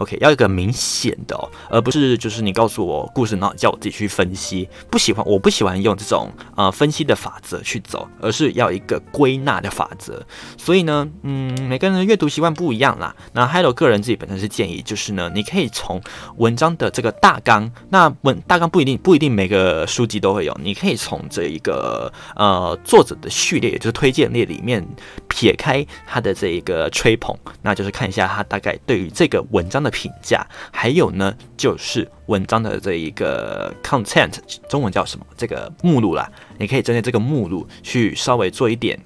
[0.00, 4.66] OK，要一个明显的，而不是就是你告诉我故事，然后叫我自己去分析。
[4.90, 10.24] 不喜欢，我不喜欢用这种呃分析的法则去走，而是要一个归纳的法则。
[10.56, 13.14] 所以呢，嗯，每个人的阅读习惯不一样啦。
[13.34, 16.00] 那 Hello 个人自己本身是建议，就是呢，你可以从
[16.36, 24.86] 文章的这个大纲，那文大纲不一定不一定每个书籍都会有，你可以从这一个呃作者的序列，就是推荐列里面
[25.28, 29.80] 撇开他的这一个吹捧，那就是看一下他大概对于这个文章。
[29.80, 34.34] 的评价，还有呢，就是文章的这一个 content，
[34.68, 35.26] 中文叫什么？
[35.36, 38.98] 这个目录啦，你可以针对这个目录去稍微做一点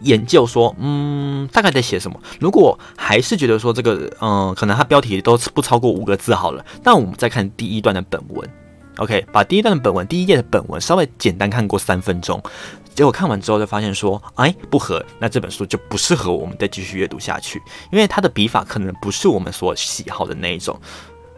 [0.00, 2.20] 研究，说，嗯，大概在写什么。
[2.38, 8.48] 如果还是觉得说这个，嗯，可能它标题都不超过五个字好了，那我们再看第一段的本文。
[8.98, 12.40] OK，把第一段的本文，第一页的本文稍微简单看过三分钟。
[12.94, 20.80] 结果看完之后就发现说，哎，不合，那这本书就不适合我们再继续阅读下去，因为它的笔法可能不是我们所喜好的那一种。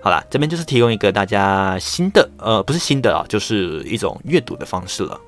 [0.02, 5.18] 好啦，这边就是提供一个大家新的，呃，不是新的啊，就是一种阅读的方式了。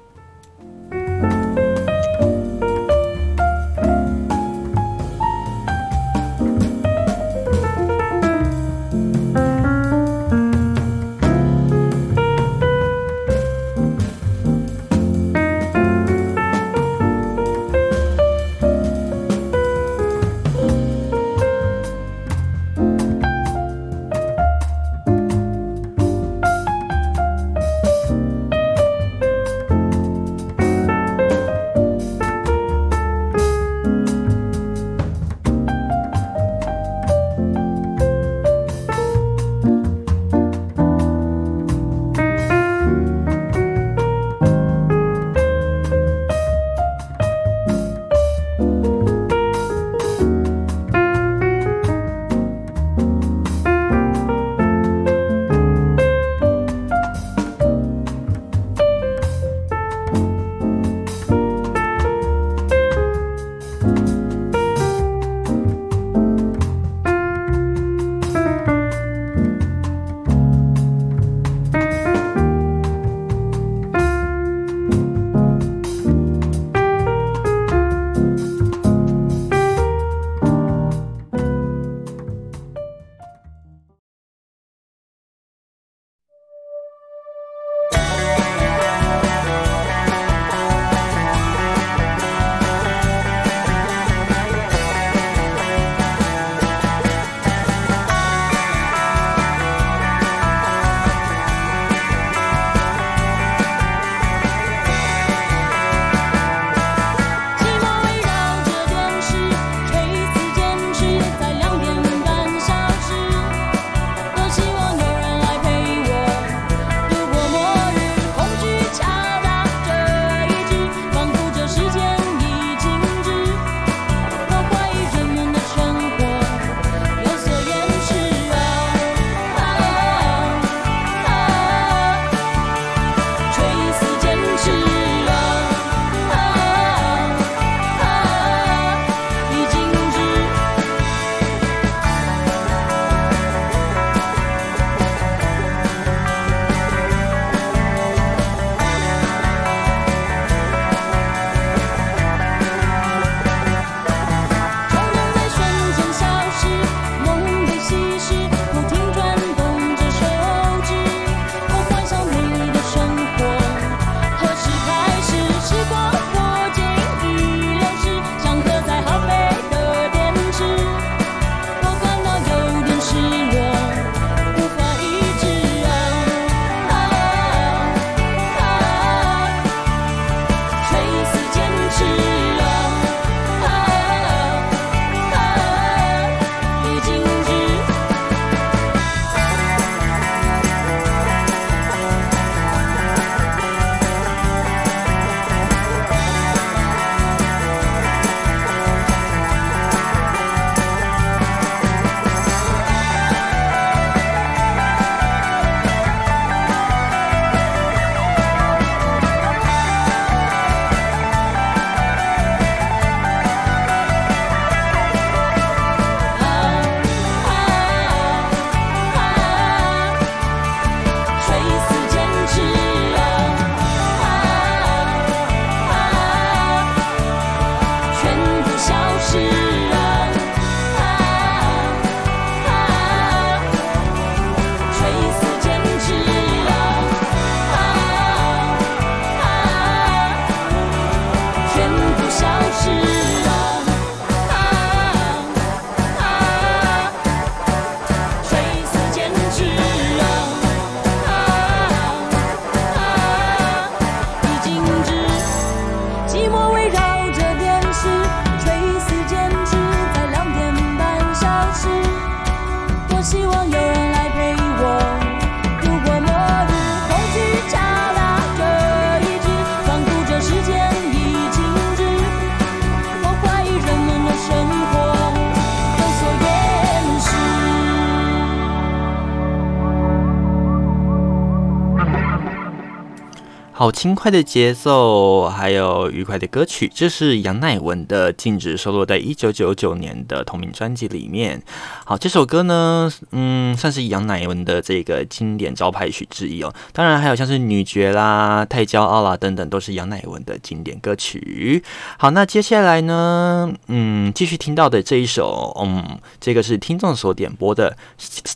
[283.78, 291.62] 好轻快的节奏，还有愉快的歌曲，这是杨乃文的《静止》收录在一九九九年的同名专辑里面。
[292.04, 296.74] 好，这首歌呢，嗯，算是杨乃文的这个经典招牌曲之一哦。
[296.92, 301.84] 当然，还有像是《女爵》啦、《太骄傲》啦等等，都是杨乃文的经典歌曲。
[302.18, 307.96] 好，那接下来呢，嗯，继续听到的这一首，嗯，这个是听众所点播的，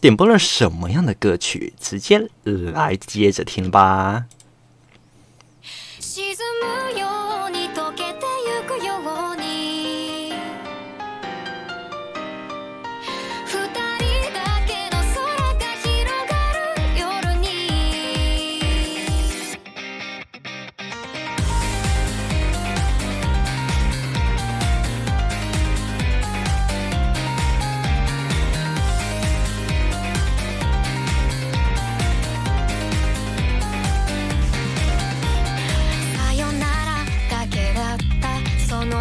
[0.01, 1.73] 点播了什么样的歌曲？
[1.79, 4.25] 直接来接着听吧。
[6.15, 6.37] 沈
[6.93, 7.12] むよ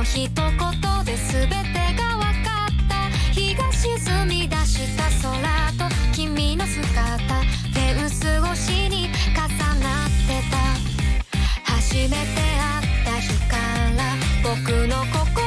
[0.02, 0.34] の一言
[1.06, 1.56] で全て
[1.96, 2.96] が分かった。
[3.34, 6.90] 日が沈み出した空と君の姿。
[7.72, 8.10] 手薄
[8.52, 9.48] 越しに重
[9.80, 10.58] なってた。
[11.72, 13.58] 初めて会った日か
[13.96, 15.41] ら僕の心。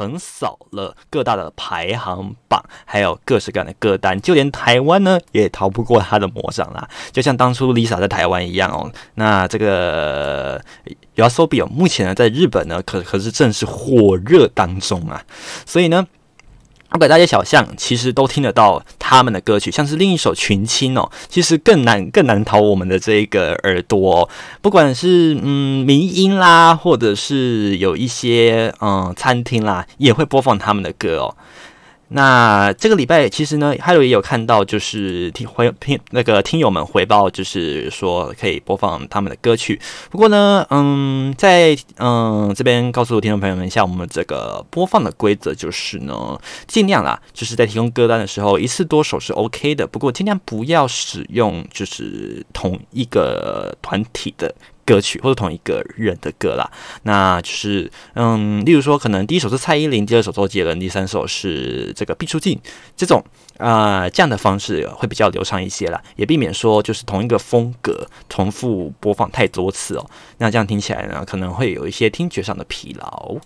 [0.00, 6.88] 横扫了各大的排行榜，还有各式各样的歌单，就连台湾呢也逃不过他的魔掌啦。
[7.12, 8.90] 就像当初 Lisa 在台湾一样哦。
[9.16, 15.22] 那这个 y o s o b i 目前呢在日本呢可可是正是火热当中啊。
[15.66, 16.06] 所以呢，
[16.90, 24.28] 不管大街小巷，其实都听得到他们的歌曲，像是另一首《群青》哦，其实更难更难逃我们的这个耳朵。
[24.60, 31.36] 不管是嗯民音啦，或者是有一些嗯餐厅啦，也会播放他们的歌哦。
[32.12, 39.80] 那这个礼拜其实呢，还有也有看到，就是听回听那个听友们回报，就是说可以播放他们的歌曲。
[40.10, 46.36] 不过呢，嗯，在嗯这边告诉听众朋友们一下，我们这个播放的规则就是呢，
[46.66, 49.86] 尽量啦，就是在提供歌单的时候，一次多首是 OK 的。
[49.86, 54.52] 不过尽量不要使用就是同一个团体的。
[54.90, 56.68] 歌曲或者同一个人的歌啦，
[57.04, 62.58] 那就是嗯，例如说，可能第一首是蔡依林，第二首周杰伦，第三首是这个毕书尽，
[62.96, 63.24] 这种
[63.58, 73.36] 啊、这样的方式会比较流畅一些啦，也避免说就是同一个风格重复播放太多次哦，那这样听起来呢，可能会有一些听觉上的疲劳。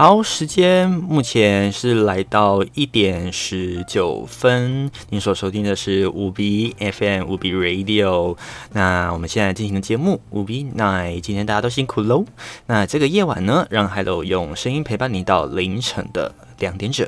[0.00, 4.90] 好，时间目前是来到一点十九分。
[5.10, 8.34] 您所收听的是五 B FM 五 B Radio。
[8.72, 12.24] 那我们现在进行的节目五 B Night，今天大家都辛苦喽。
[12.64, 17.06] 那这个夜晚呢，让 Hello 用声音陪伴你到凌晨的两点整。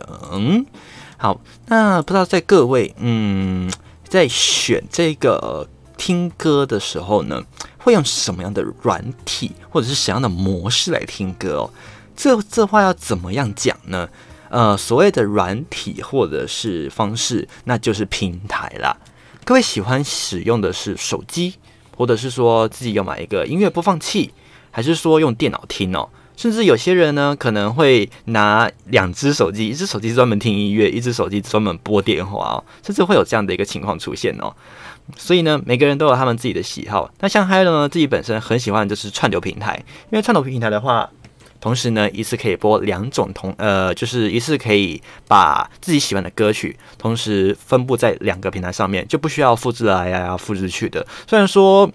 [1.17, 3.73] 好，那不知道在各位嗯，
[4.07, 5.67] 在选这个
[5.97, 7.43] 听歌的时候呢，
[7.79, 11.71] 会用什么样的软体或者是什么样的模式来听歌哦？
[12.17, 14.09] 这这话要怎么样讲呢？
[14.51, 18.95] 呃，所谓的软体或者是方式，那就是平台啦。
[19.45, 21.55] 各位喜欢使用的是手机，
[21.97, 24.31] 或者是说自己要买一个音乐播放器，
[24.71, 26.07] 还是说用电脑听哦？
[26.37, 34.55] 甚至有些人呢，可能会拿两只手机，一只手机专门听音乐，一只手机专门拨电话哦，甚至会有这样的一个情况出现哦。
[35.17, 37.11] 所以呢，每个人都有他们自己的喜好。
[37.21, 41.09] 那像 Hello 呢，自己本身很喜欢就是串流平台，因为串流平台的话。
[41.63, 51.07] 同时呢，一次可以播两种同呃，就是一次可以把自己喜欢的歌曲同时分布在两个平台上面，就不需要复制来呀、复制去的。
[51.27, 51.91] 虽然说。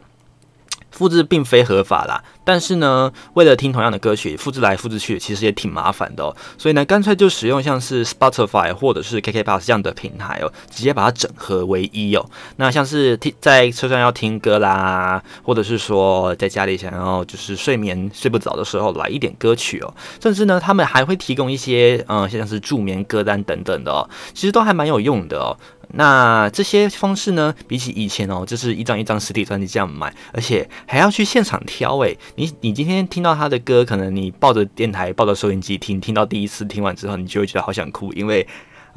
[0.98, 6.36] 复制并非合法啦，但是呢，为了听同样的歌曲，复制来复制去，其实也挺麻烦的哦。
[6.58, 12.26] 所以呢，干脆就使用像是 Spotify 或者是 KKBOX 这样的平台哦，直接把它整合为一哦。
[12.56, 25.56] 那像是听在车上要听歌啦，或者是说在家里想要就是睡眠睡不着的时候来一点歌曲哦，甚至呢，他们还会提供一些嗯，像是助眠歌单等等的哦，其实都还蛮有用的哦。
[25.94, 32.18] 那这些方式呢，比起以前哦，就是一张一张实体专辑这样买，而且还要去现场挑诶。
[32.36, 38.46] 你你今天听到他的歌，可能你抱着电台、抱着收音机听，听到第一次听完之后，你就会觉得好想哭，因为。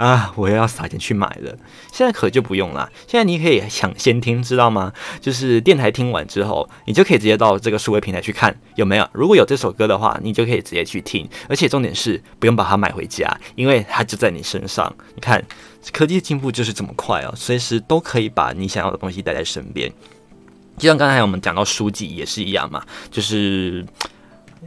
[0.01, 0.33] 啊！
[0.35, 1.55] 我又要撒钱去买了。
[1.93, 2.91] 现在可就不用了。
[3.07, 4.91] 现在你可以抢先听，知道吗？
[5.21, 9.07] 就是电台听完之后，你就可以直接到这个数位平台去看有没有。
[9.13, 11.29] 如果有这首歌的话，你就可以直接去听。
[11.51, 14.91] 而且重点是不用把它买回家，因为它就在你身上。
[15.15, 15.45] 你看，
[15.93, 19.93] 科技进步就是这么快哦，随时都可以把你想要的东西带在身边。
[20.79, 23.85] 就像刚才我们讲到书籍也是一样嘛，就是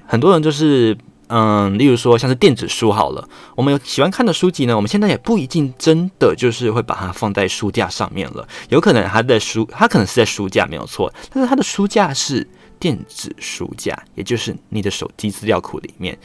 [0.06, 0.96] 很多人就是。
[1.28, 12.48] 嗯，例如说像是电子书好了，我们有喜欢看的书籍呢，我们现在也不一定真的就是会把它放在书架上面了，有可能它的书，它可能是在书架没有错，但是它的书架是
[12.78, 16.16] 电子书架，也就是你的手机资料库里面，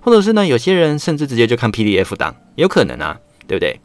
[0.00, 3.78] 或者是呢，有些人甚至直接就看 PDF 档，有可能啊，对不对？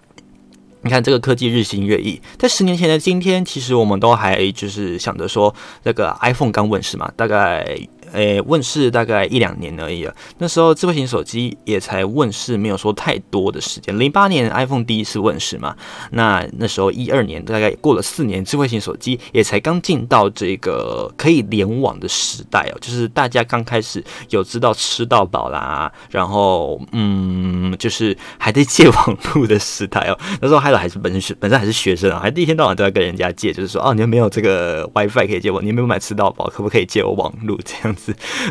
[0.84, 5.54] 你看这个科技日新月异，在十年前的今天，其实我们都还就是想着说，
[5.84, 7.78] 那个 iPhone 刚问世嘛，大概。
[8.12, 10.14] 诶，问世大概一两年而已啊。
[10.38, 13.98] 那时候智慧型手机也才问世，没有说太多的时间。
[13.98, 15.76] 零八年 iPhone 第一次问世嘛，
[16.12, 30.18] 那那时候一二年，大概过了四年，智慧型手机也才刚进到这个可以联网的时代哦，就是大家刚开始有知道吃到饱啦，然后嗯，就是还在借网络的时代哦。
[30.42, 35.62] 那时候还有还是本身是本身还是学生啊，还第一天到晚都要跟人家借，就是说哦，你有没有这个 WiFi 可以借我？
[35.62, 36.48] 你有没有买吃到饱？
[36.48, 38.01] 可不可以借我网络这样子？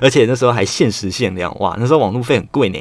[0.00, 1.76] 而且那时候还限时限量，哇！
[1.78, 2.78] 那时候网路费很贵呢。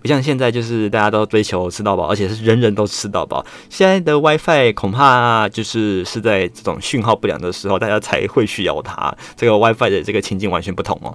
[0.00, 3.44] 不像现在就是大家都追求吃到饱，而且是人人都吃到饱。
[3.68, 9.14] 现在的 WiFi 恐怕就是是在这种讯号不良的时候，大家才会需要它。
[9.36, 11.14] 这个 WiFi 的这个情境完全不同哦。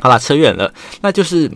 [0.00, 0.72] 好啦，扯远了，
[1.02, 1.46] 那就是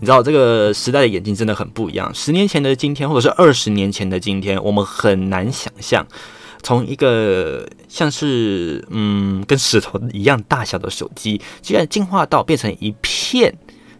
[0.00, 2.12] 你知道这个时代的眼睛真的很不一样。
[2.12, 6.04] 十年前的今天，或者是二十年前的今天，我们很难想象。
[6.62, 13.56] 从一个像是嗯跟石头一样大小的手机，居然进化到变成一片。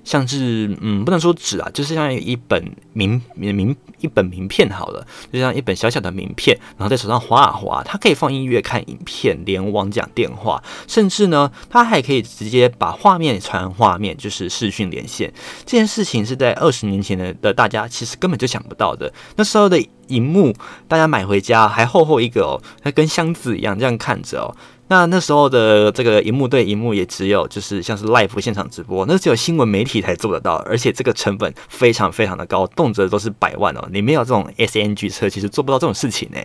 [0.09, 15.31] 像是嗯，不能说纸啊，就是像一本名名名一本名片好了，就像一本小小的名片，然后在手上滑啊滑，它可以放音乐、看影片、联网、讲电话，甚至呢，它还可以直接把画面传画面，就是视讯连线。
[15.67, 19.13] 这件事情是在二十年前的的大家其实根本就想不到的。
[19.37, 20.55] 那时候的荧幕，
[20.89, 24.57] 大家买回家还厚厚一个哦，它跟箱子一样这样看着哦。
[24.89, 33.87] 那那时候的这个荧幕对荧幕也只有就是像是 live 现场直播，那只有新闻媒体才做得到，而且这个成本非常非常的高，动辄都是百万哦。
[33.93, 36.39] 你没有这种 SNG 车，其实做不到这种事情呢。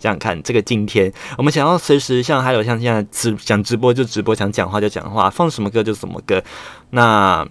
[0.00, 6.42] 想想看，这个今天我们想要随时像还有像现在直想直播就直播，想讲话就讲话，放什么歌就什么歌。
[6.90, 7.46] 那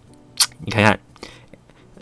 [0.64, 0.98] 你看看，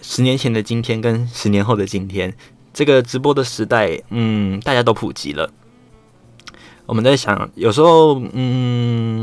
[0.00, 2.32] 十年前的今天跟十年后的今天，
[2.72, 5.50] 这个直播的时代，嗯，大家都普及了。
[6.90, 9.22] 我们在想，有时候，嗯，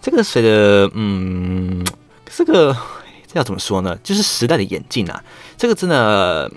[0.00, 1.84] 这个谁的，嗯，
[2.24, 2.74] 这个
[3.30, 3.94] 这要怎么说呢？
[4.02, 5.22] 就是时代的眼镜啊，
[5.58, 6.50] 这个真的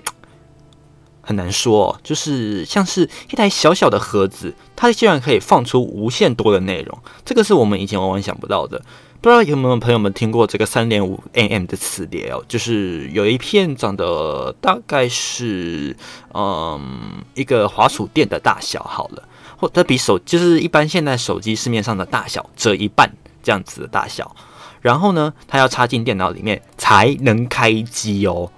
[1.20, 2.00] 很难说哦。
[2.02, 8.82] 就是像是一台小小的盒子，它竟然可以放出无限多的内容，这个是我们以前往往想不到的。
[9.20, 12.42] 不知道有没有朋友们听过这个三点五 mm 的磁碟哦？
[12.48, 15.94] 就是有一片长得大概是，
[16.32, 19.28] 嗯，一个滑鼠垫的大小，好了。
[19.58, 24.34] 或它比手就是一般现在手机市面上的大小折一半这样子的大小，
[24.80, 28.50] 然后呢，它要插进电脑里面才能开机哦。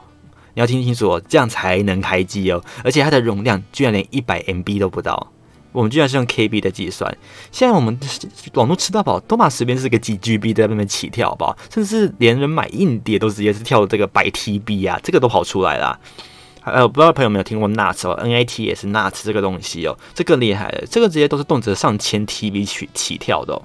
[0.54, 2.62] 你要听清楚哦，这样才能开机哦。
[2.84, 5.32] 而且它的容量居然连一百 MB 都不到，
[5.72, 7.16] 我们居然是用 KB 的计算。
[7.52, 7.98] 现在我们
[8.54, 11.56] 网络吃到饱，都嘛随便是个几 GB 在那边起跳，好不好？
[11.72, 15.98] 甚至连人买硬碟都直接是跳这个百 TB 啊，这个都跑出来了。
[16.64, 23.62] 呃，不知道朋友有没有听过 NAS 哦，NAT 也是 NAS 这个东西哦，这个厉害了，这个直接都是动辄上千 TB 起起跳的哦，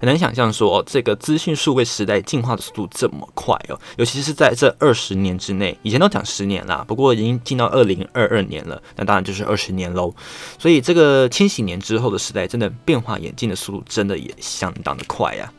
[0.00, 10.14] 很难想象说这个资讯数位时代进化的速度这么快哦，尤其是在这二十年之内，以前都讲十年啦，不过已经进到二零二二年了，那当然就是二十年喽，
[10.58, 15.52] 所以这个千禧年之后的时代，真的变化演进的速度真的也相当的快呀。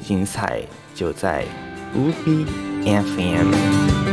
[0.00, 0.62] 精彩，
[0.94, 1.44] 就在
[1.94, 2.46] 无比。
[2.82, 4.09] FM。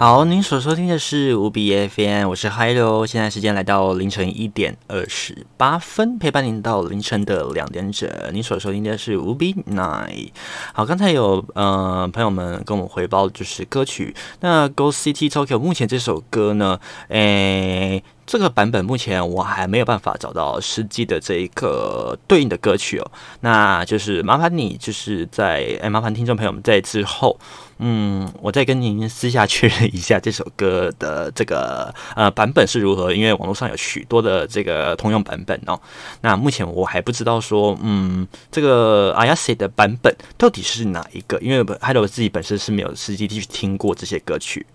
[0.00, 8.08] 好，您所收听的是五笔 FM，我是 Hello，现在时间来到凌晨一点二十八分，陪伴您到凌晨的两点整。
[8.32, 10.30] 您所收听的是五笔 Night。
[10.72, 14.14] 好，刚才有呃朋友们跟我们回报，就是歌曲。
[14.40, 18.04] 那 Go City Tokyo 目前这首歌呢，诶、欸。
[18.26, 27.36] 这个版本目前我还没有办法找到实际的这一个对应的歌曲哦，那就是麻烦你就是在哎，麻烦听众朋友们在之后，
[27.82, 35.80] 嗯，我再跟您私下确认一下这首歌的这个呃版本是如何，因为网络上有许多的这个通用版本哦。
[36.20, 44.66] 那目前我还不知道说，嗯，这个 Ayase 的版本到底是哪一个，因为 Hello 自己本身是没有实际去听过这些歌曲。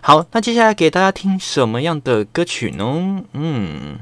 [0.00, 3.22] 好，那接下来给大家听什么样的歌曲呢？
[3.34, 3.98] 嗯，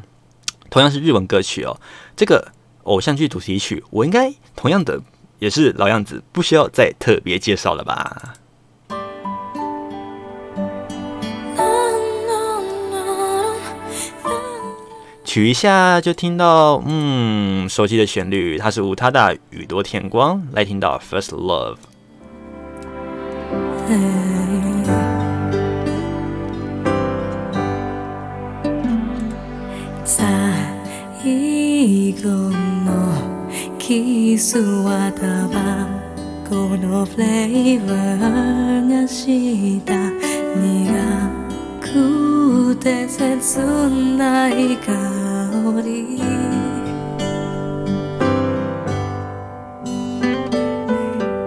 [0.70, 1.80] 同样是日文歌曲哦。
[2.14, 2.52] 这个
[2.84, 5.02] 偶像剧主题曲，我应该同样的
[5.38, 8.34] 也是老样子，不需要再特别介绍了吧？
[15.24, 21.76] 取一下就听到，嗯，熟悉的旋律，它是无他大宇多田光，来听到 First Love。
[31.26, 32.30] 最后
[32.84, 33.25] の
[33.86, 35.86] キスはタバ
[36.50, 40.10] コのフレーバーがした
[40.58, 40.66] 苦
[42.74, 43.60] くて切
[44.18, 44.92] ない香
[45.84, 46.18] り。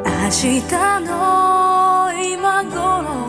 [0.05, 0.61] 明日
[1.01, 3.28] の今顷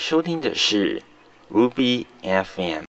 [0.00, 1.02] 收听的是
[1.52, 2.89] Ruby FM。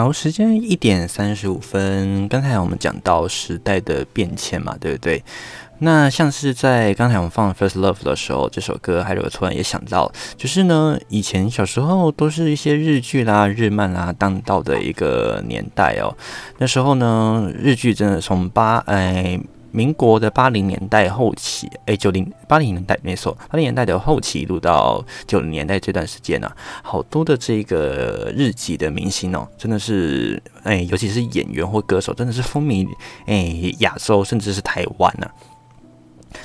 [0.00, 2.26] 好，时间一点三十五分。
[2.26, 5.22] 刚才我们讲到时代的变迁嘛，对不对？
[5.80, 16.16] 那像是在刚才我们放《First Love》的时候，这首歌还有突然也想到，就是呢，以前小时候都是一些日剧啦、日漫啦当道的一个年代哦。
[16.56, 19.38] 那时候呢，日剧真的从八哎。
[19.72, 26.50] 民国的八零年代后期，哎，九零八零年代没错，八零年代的后期一路到九零年代这段时间呢、
[26.82, 32.88] 好多的这个日籍的明星哦，真的是哎，尤其是演员或歌手，真的是风靡
[33.26, 35.30] 哎亚洲甚至是台湾呢、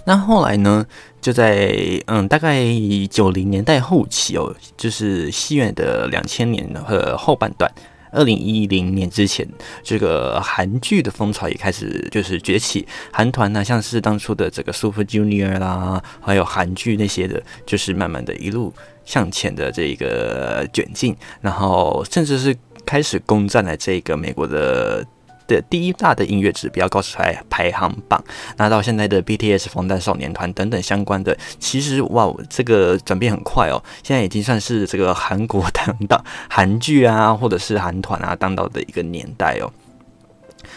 [0.06, 0.86] 那后来呢，
[1.22, 1.76] 就在
[2.08, 2.64] 嗯大概
[3.10, 7.72] 九零年代后期哦，就是西元的两千年的后半段。
[8.16, 9.48] 二零一零年之前，
[9.84, 22.56] 这个韩剧的风潮也开始就是崛起，韩团呢，像是当初的这个 Super Junior 啦，还有韩剧那些的，就是慢慢的一路向前的这个卷进，然后甚至是
[22.86, 25.06] 开始攻占了这个美国的。
[25.48, 28.24] 的第一大的音乐指标，告诉台排行榜，
[28.58, 39.72] 那到现在的 BTS 防弹少年团等等相关的，其实哇，这个转变很快哦，现在已经算是这个韩国当道韩剧啊，或者是韩团啊当道的一个年代哦。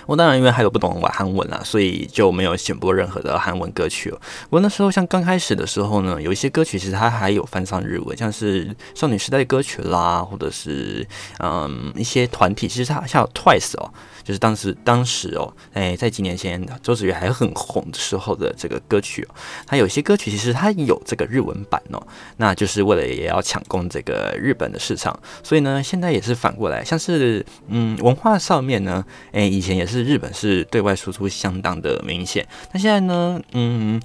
[0.09, 4.19] 我当然因为还有不懂玩韩文啦，所以就没有选播任何的韩文歌曲哦。
[4.49, 11.07] 我那时候像刚开始的时候呢，有一些歌曲其实它还有翻唱日文，像是少女时代的歌曲啦，或者是
[11.41, 13.93] 嗯一些团体，其实它像 Twice 哦。
[14.25, 19.35] 就是当时，当时哦，哎，在几年前，周子瑜还很红的时候的这个歌曲哦，
[19.67, 22.07] 它有些歌曲其实它有这个日文版哦，
[22.37, 29.03] 那就是为了也要抢攻这个日本的市场，所以呢，现在也是反过来，像是嗯文化上面呢，
[29.33, 34.01] 哎，以前也是日本是对外输出相当的明显，那现在呢，嗯，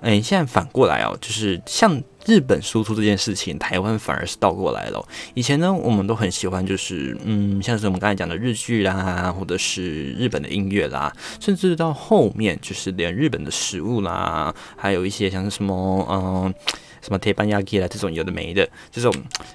[0.00, 2.02] 哎，现在反过来哦，就是像。
[2.26, 5.02] 日本输出这件事情，台湾反而是倒过来了。
[5.32, 11.10] 以前呢，我们都很喜欢，就是嗯，像是我们刚才讲的日剧啦，或者是日本的音乐啦，
[11.40, 16.52] 甚至到后面就是连日本的食物啦，还有一些像是什么嗯，
[17.00, 19.10] 什么铁板焼き啦这种有的没的这种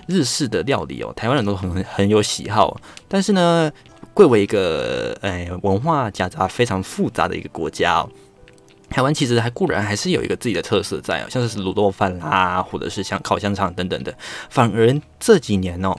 [0.08, 2.82] 日式的料理哦，台湾人都很很有喜好。
[3.08, 3.72] 但是呢，
[4.14, 8.10] 贵为一个哎文化夹杂非常复杂的一个国家哦。
[8.90, 14.16] 台湾其实还固然还是有一个自己的特色在哦，像是卤肉饭啦，或者是像烤香肠等等的。
[14.52, 15.96] 反而这几年哦，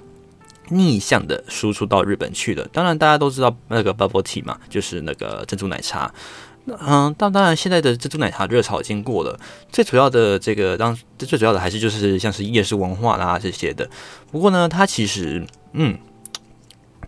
[0.69, 2.65] 逆向的输出到日本去了。
[2.73, 6.13] 当然大家都知道那个 bubble tea 嘛，就是那个珍珠奶茶。
[6.67, 9.37] 嗯，当当然现在的珍珠奶茶热潮已经过了。
[9.73, 13.91] 最主要的这个当最主要的还是就是像是夜市文化啦这些的。
[14.31, 15.99] 不过呢，它其实嗯。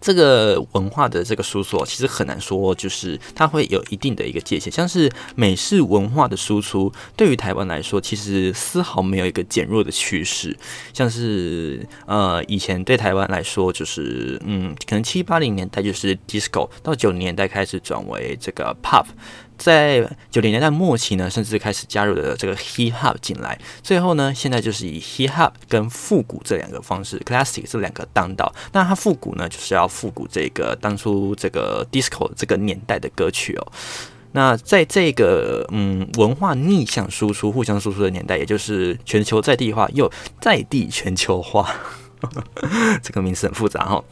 [0.00, 4.72] 这个文化的这个输出其实很难说，就是它会有一定的一个界限。
[4.72, 10.56] 像是美式文化的输出，对于台湾来说，其实丝毫没有一个减弱的趋势。
[10.92, 19.06] 像是呃，以前对台湾来说，就是嗯，可能七八零年代就是 disco，到九零年代开始转为这个 pop。
[19.56, 28.52] 在九零年代末期呢，甚至开始加入了这个 hip hop 进来，最后呢，现在就是以 hip hop 跟复古这两个方式，classic 这两个当道。
[28.72, 33.72] 那它复古呢，就是要复古这个当初这个 disco 这个年代的歌曲哦。
[34.32, 41.74] 那在这个嗯文化逆向输出、互相输出的年代，也就是全球在地化又在地全球化，
[43.02, 44.04] 这个名词很复杂哈、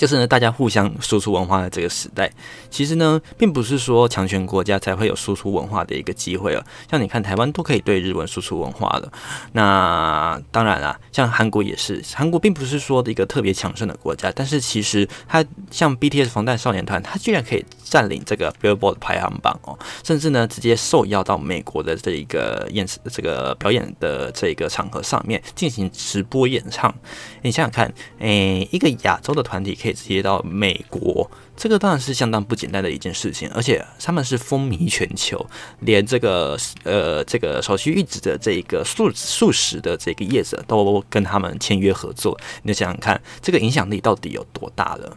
[0.00, 2.32] 就是呢，大家互相输出文化的这个时代，
[2.70, 6.64] 其实呢，并不是说强权国家才会有输出文化的一个机会了。
[6.90, 9.12] 像你看，台湾都可以对日文输出文化了。
[9.52, 26.94] 那当然啦，像韩国也是，韩国并不是说的一个特别强盛的国家，但是其实它像 BTS 防弹少年团，它居然可以占领这个 Billboard 排行榜哦，甚至呢，直接受邀到美国的这一个演这个表演的这个场合上面进行直播演唱。
[27.42, 35.44] 你想想看，诶、一个亚洲的团体可以直接到美国，这个当然是相当不简单的一件事情，而且他们是风靡全球，
[35.80, 45.16] 连这个呃这个首屈一指的这个素素食的这个业者都跟他们签约合作，你想想看，这个影响力到底有多大了。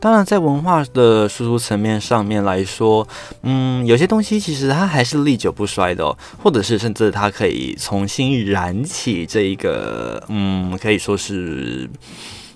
[0.00, 3.06] 当然，在文化的输出层面上面来说，
[3.42, 11.86] 嗯，有些东西其实它还是历久不衰的，或者是甚至它可以重新燃起这一个，嗯，可以说是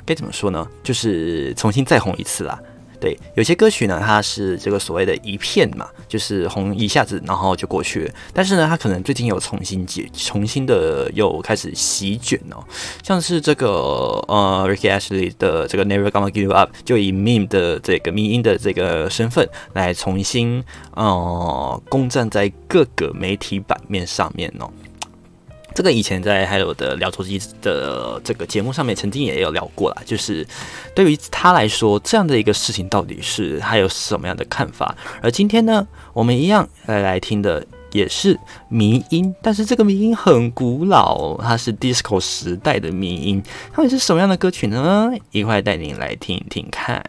[0.07, 0.67] 该怎么说呢？
[0.83, 2.59] 就是重新再红一次啦。
[3.05, 8.15] 对，有些歌曲呢，它是这个所谓的一片嘛，就是红一下子，然后就过去了。
[8.33, 12.65] 但是呢，它可能最近有重新解，重新的又开始席卷哦，
[13.03, 13.69] 像是这个
[14.27, 24.71] 呃，Ricky Ashley 的这个 Never Gonna Give You Up，就以 meme 的这个迷音的这个身份来重新呃攻占在各个媒体版面上面哦。
[25.75, 30.47] 这个以前在还有的聊手机的这个节目上面曾经也有聊过啦，就是
[30.95, 34.97] 对于他来说，这样的一个事情到底是他有什么样的看法？
[35.21, 45.11] 而今天呢，我们一样来来听的也是迷音，但是这个迷音很古老，它是 disco 时代的迷音，它会是什么样的歌曲呢？
[45.33, 47.05] 一块带您来听一听看。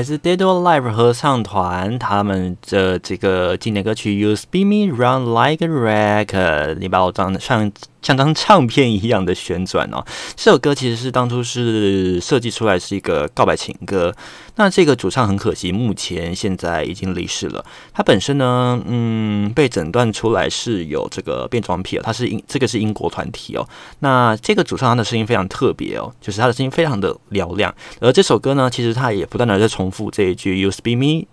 [0.00, 7.70] 还是 Dead or Alive 合唱团他们的这个经典歌曲《You Spin Me Round Like a Record》，你把我当上
[8.02, 10.04] 像张唱片一样的旋转哦。
[10.36, 14.14] 这首歌其实是当初是设计出来是一个告白情歌。
[14.56, 17.64] 那这个主唱很可惜，目前现在已经离世了。
[17.94, 22.02] 他本身呢，嗯，被诊断出来是有这个变装癖哦。
[22.04, 23.66] 他是英，这个是英国团体哦。
[24.00, 27.74] 那这个主唱他的声音非常特别哦，就是他的声音非常的嘹亮。
[28.00, 31.26] 而这首歌呢，其实他也不断的在重复这一句 “You spin me,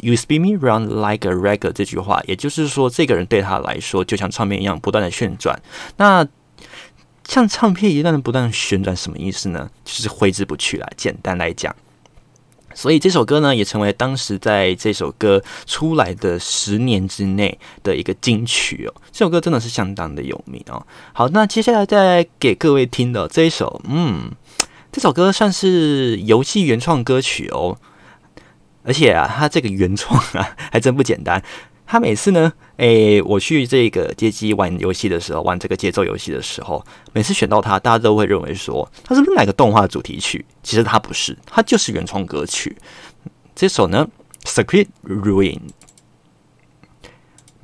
[0.00, 5.60] you spin me round like a record” 这句话，也就是说，这个人对他来说就像唱片一样不断的旋转。
[5.96, 6.26] 那
[7.26, 9.70] 像唱片一样的不断旋转，什么意思呢？
[9.84, 10.86] 就是挥之不去了。
[10.96, 11.74] 简单来讲。
[12.76, 18.92] 所以这首歌呢，也成为当时在这首歌出来的十年之内的一个金曲哦。
[19.12, 20.84] 这首歌真的是相当的有名哦。
[21.12, 24.28] 好，那接下来再给各位听的这一首，嗯，
[24.90, 27.78] 这首歌算是游戏原创歌曲哦。
[28.84, 31.42] 而且啊，他这个原创啊， 还真不简单。
[31.86, 40.44] 他每次呢，诶、我去这个街机玩游戏的时候，玩这个节奏游戏的时候，每次选到他，大家都会认为说他是不是哪个动画主题曲？
[40.62, 42.76] 其实他不是，他就是原创歌曲。
[43.54, 44.08] 这首呢，
[44.48, 45.58] 《Secret Ruin》。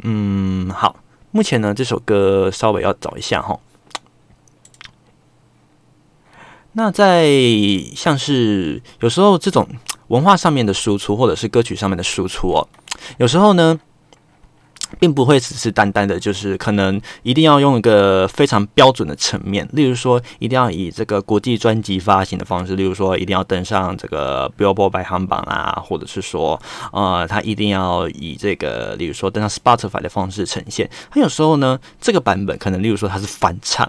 [0.03, 0.97] 嗯，好，
[1.31, 3.59] 目前呢，这首歌稍微要找一下哈。
[6.73, 7.27] 那在
[7.97, 9.67] 像是有时候这种
[10.11, 12.69] 文化上面的输出，或者是歌曲上面的输出哦，
[13.19, 13.81] 有时候呢。
[14.99, 26.61] 并不会只是单单的，就是可能一定要用一个非常标准的层面，例如说一定要以这个国际专辑发行的方式，例如说一定要登上这个 Billboard 排行榜啊，或者是说，
[26.93, 30.91] 呃，他一定要以这个，例如说登上 Spotify 的方式呈现。
[31.09, 33.89] 他有时候呢，这个版本可能，例如说它是翻唱。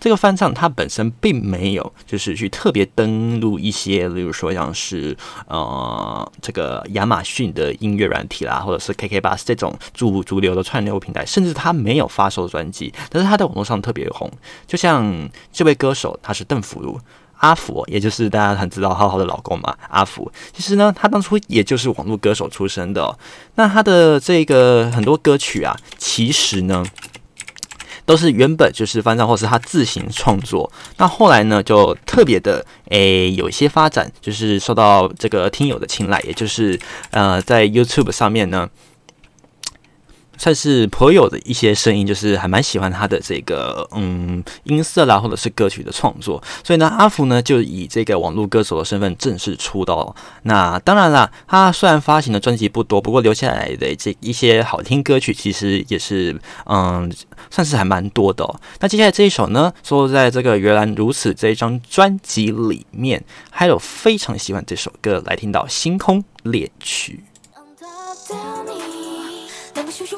[0.00, 5.14] 这个翻唱它本身并没有，就是去特别登录一些，例如说像是
[5.46, 14.30] 呃这个亚马逊的音乐软体啦，或者是 KKBOX 这种主主流的串流平台，甚至他没有发售专辑，但是他在网络上特别红。
[14.66, 16.98] 就像这位歌手，他是邓福如
[17.36, 20.32] 阿福，也就是大家很知道浩浩的老公嘛，阿福。
[20.54, 23.18] 其实呢，他当初也就是网络歌手出身的。
[23.56, 26.82] 那他的这个很多歌曲啊，其实呢。
[28.10, 30.68] 都是原本就是翻唱，或是他自行创作。
[30.96, 36.76] 那后来呢，就特别的诶、有一些发展，就是受到这个听友的青睐，也就是
[37.12, 38.68] 呃，在 YouTube 上面呢。
[40.40, 46.42] 算是颇有的一些声音，就是还蛮喜欢他的这个嗯音色啦，或者是歌曲的创作。
[46.64, 50.16] 所以呢，阿福呢就以这个网络歌手的身份正式出道。
[50.44, 56.34] 那当然啦，他虽然发行的专辑不多，不过留下来的这一些好听歌曲，其实也是
[56.64, 57.12] 嗯
[57.50, 58.48] 算是还蛮多的。
[58.78, 67.22] 那接下来这一首呢，收在这个原来如此这一张专辑里面，还有非常喜欢这首歌，来听到《星空恋曲》。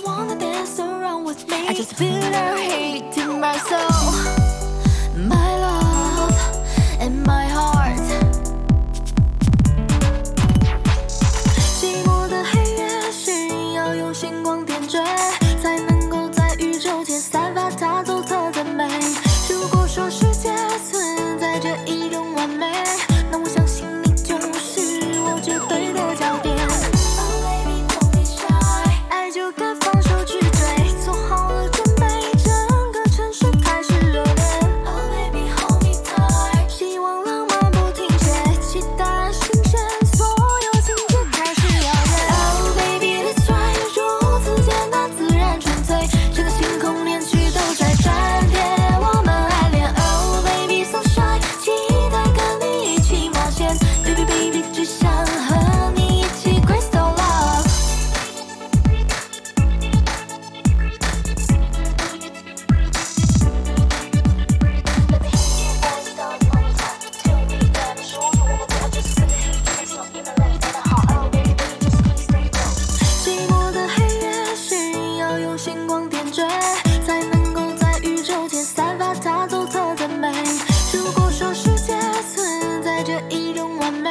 [0.05, 1.67] Wanna dance around with me?
[1.67, 4.15] I just feel hate hating myself.
[5.17, 6.37] my love
[7.01, 7.52] and my.
[83.05, 84.02] 这一种完美。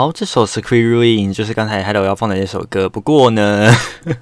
[0.00, 2.88] 好，这首《Secret Ruin》就是刚才 Hello 要放的那首歌。
[2.88, 3.70] 不过呢，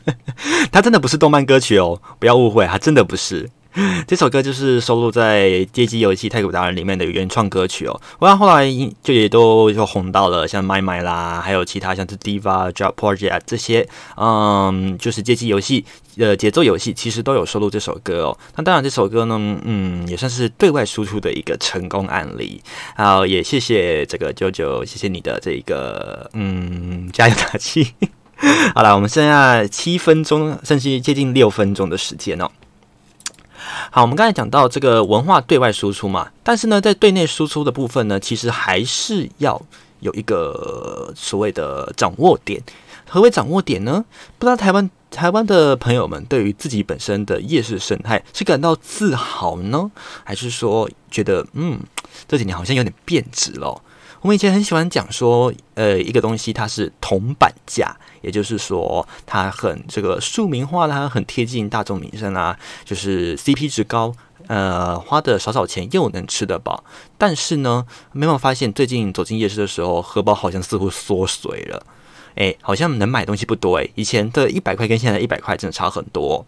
[0.72, 3.48] 它真的不是动漫歌曲哦，不要误会，它真的不是。
[4.08, 8.00] 这首歌就是收录在《街机游戏太鼓达人》里面的原创歌曲哦。
[8.18, 8.66] 我后来
[9.02, 13.86] 就也都就红到了，像《My My》啦，还有其他像是《Diva Drop Project》这些，
[14.16, 15.84] 嗯，就是街机游戏
[16.16, 18.38] 呃节奏游戏，其实都有收录这首歌哦。
[18.56, 22.60] 那当然，这首歌呢，嗯，也算是对外输出的一个成功案例。
[22.96, 27.94] 好，也谢谢这个 JoJo，谢谢你的这个嗯加油打气。
[28.74, 32.50] 好了，我们剩下七分钟，甚至接近六分钟的时间哦。
[33.90, 39.60] 好，我们刚才讲到这个文化对外输出嘛，但是呢，在对内输出的部分呢，其实还是要
[40.00, 42.62] 有一个所谓的掌握点。
[43.10, 44.04] 何为掌握点呢？
[44.38, 49.90] 不知道台湾台湾的朋友们对于自己本身的夜市生态是感到自豪呢，
[50.24, 51.80] 还是说觉得嗯
[52.26, 53.80] 这几年好像有点变质了？
[54.20, 64.12] 我们以前很喜欢讲说，呃，一个东西它是铜板价，也就是说它很这个庶民化啦，很贴近大众民生啊，就是 CP 值高，
[64.48, 66.82] 呃，花的少少钱又能吃得饱。
[67.16, 71.86] 但是呢，没有发现最近走进夜市的时候，荷包好像似乎缩水了，
[72.34, 76.44] 诶，好像能买东西不多诶，以前的一百块跟现在一百块真的差很多。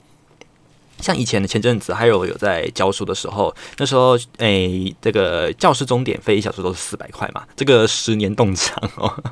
[1.01, 9.23] 像以前的前阵子，还有有在教书的时候，那时候诶、这个教师钟点费一小时都是四百块嘛，这个十年冻涨哦。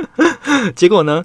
[0.76, 1.24] 结果呢，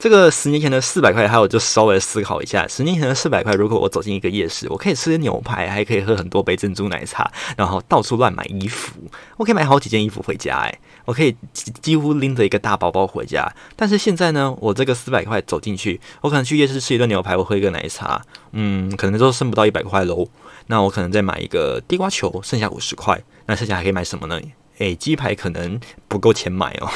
[0.00, 8.94] 这个十年前的四百块，还有就稍微思考一下，十年前的四百块，如果我走进一个夜市，我可以吃牛排，还可以喝很多杯珍珠奶茶，然后到处乱买衣服，
[9.36, 13.46] 我可以买好几件衣服回家，哎，我可以几乎拎着一个大包包回家。
[13.76, 18.22] 但是现在呢，我这个四百块走进去，我可能去夜市吃一顿牛排，我喝一个奶茶，
[18.52, 20.26] 嗯，可能都剩不到一百块喽。
[20.68, 24.40] 那我可能再买一个地瓜球，剩下五十块，那剩下还可以买什么呢？
[24.80, 25.78] 诶，鸡排可能
[26.08, 26.88] 不够钱买哦，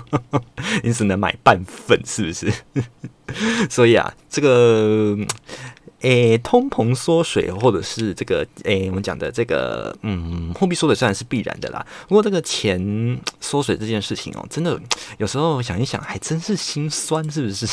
[0.84, 2.52] 你只能买半份，是不是？
[3.70, 5.16] 所以啊，这个
[6.02, 14.78] 诶，通膨缩水，或者是这个诶，我们讲的这个嗯，货币缩水虽然是必然的啦，不过这个钱缩水这件事情哦，真的
[15.16, 17.66] 有时候想一想，还真是心酸，是不是？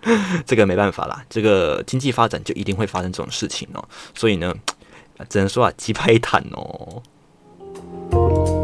[0.44, 3.82] 这个没办法啦，这个经济发展就一定会发生这种事情哦，
[4.14, 4.54] 所以呢，
[5.30, 7.02] 只能说啊，鸡排谈哦。
[8.12, 8.59] 好，感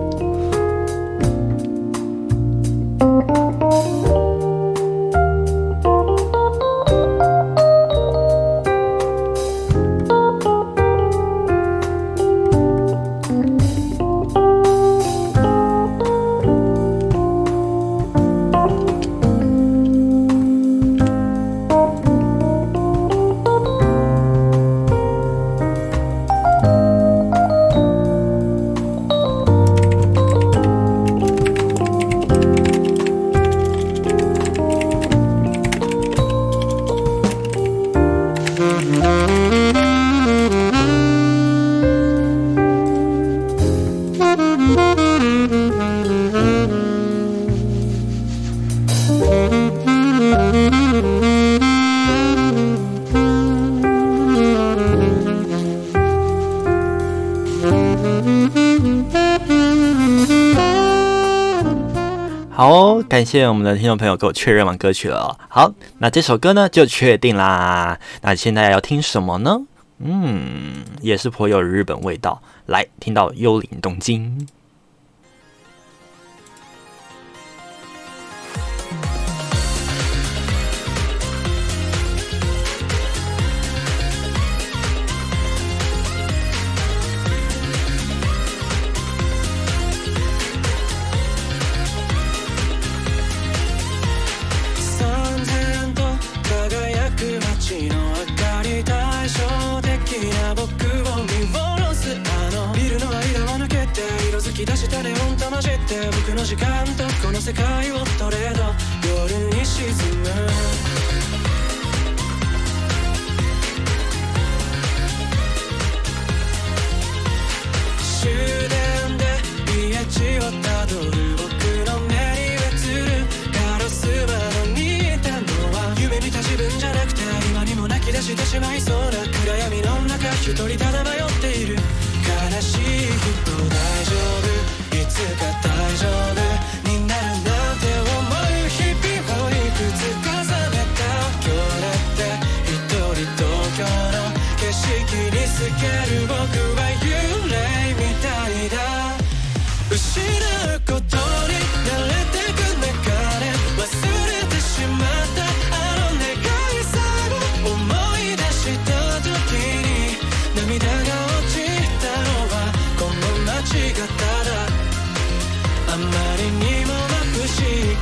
[63.26, 65.36] 谢谢我们的听众朋友给我确认完歌曲了。
[65.48, 67.98] 好，那这首歌呢就确定啦。
[68.22, 69.62] 那现在要听什么呢？
[69.98, 72.40] 嗯，也是颇有日本味道。
[72.66, 74.38] 来，听到《幽灵东京》。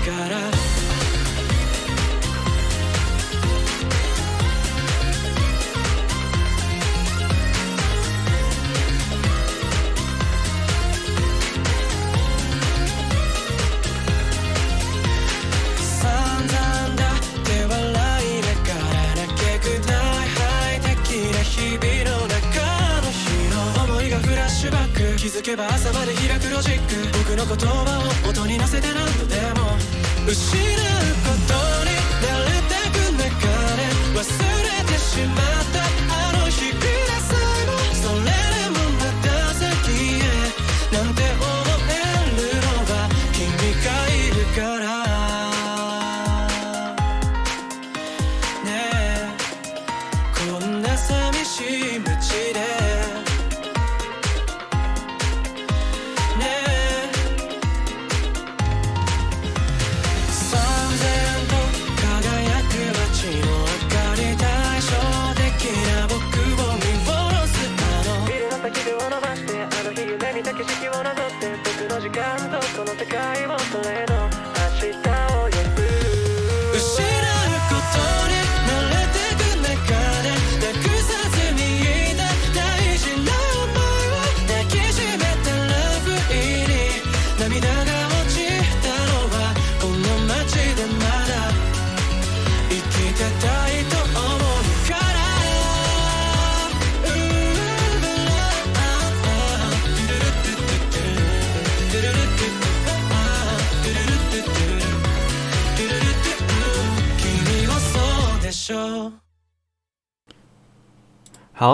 [0.05, 0.54] gotta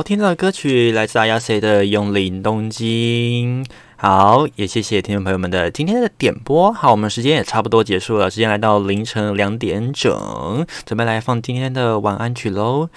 [0.01, 3.63] 好，听到的歌曲来自阿亚谁的《用林东京》。
[4.03, 6.73] 好，也谢谢听众朋友们的今天的点播。
[6.73, 12.89] 好，我们时间也差不多结束了，时间来到凌晨两点整，准备来放今天的晚安曲喽。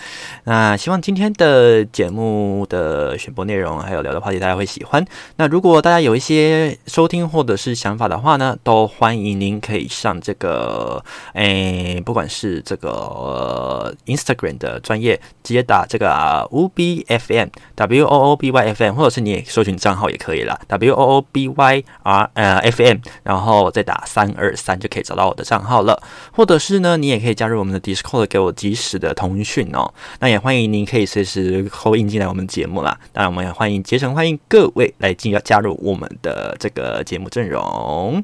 [0.46, 5.06] 那希望今天的节目的选播内容还有聊的话题大家会喜欢。
[5.36, 11.04] 那如果大家有一些收听或者是想法的话呢，都欢迎您可以上这个，
[11.34, 20.93] 诶，不管是这个 Instagram 的专业，直接打这个 U B F M W O O B Y F M，或者是你也搜寻账号也可以了 W。
[20.94, 26.02] O O B Y R 呃 F M，然后再打三二三就可以找到我的账号了。
[26.32, 29.94] 或者是呢，你也可以加入我们的 Discord，给我及时的通讯哦。
[30.20, 32.98] 那也欢迎您可以随时 call in 进来我们节目啦。
[33.12, 38.24] 当然，我们也欢迎竭诚欢迎各位来进要加入我们的这个节目阵容。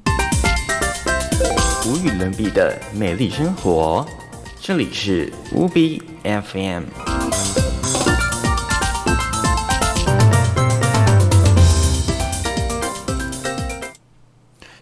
[1.86, 4.06] 无与伦比的美丽生活，
[4.62, 8.09] 这里是 WOOBY FM。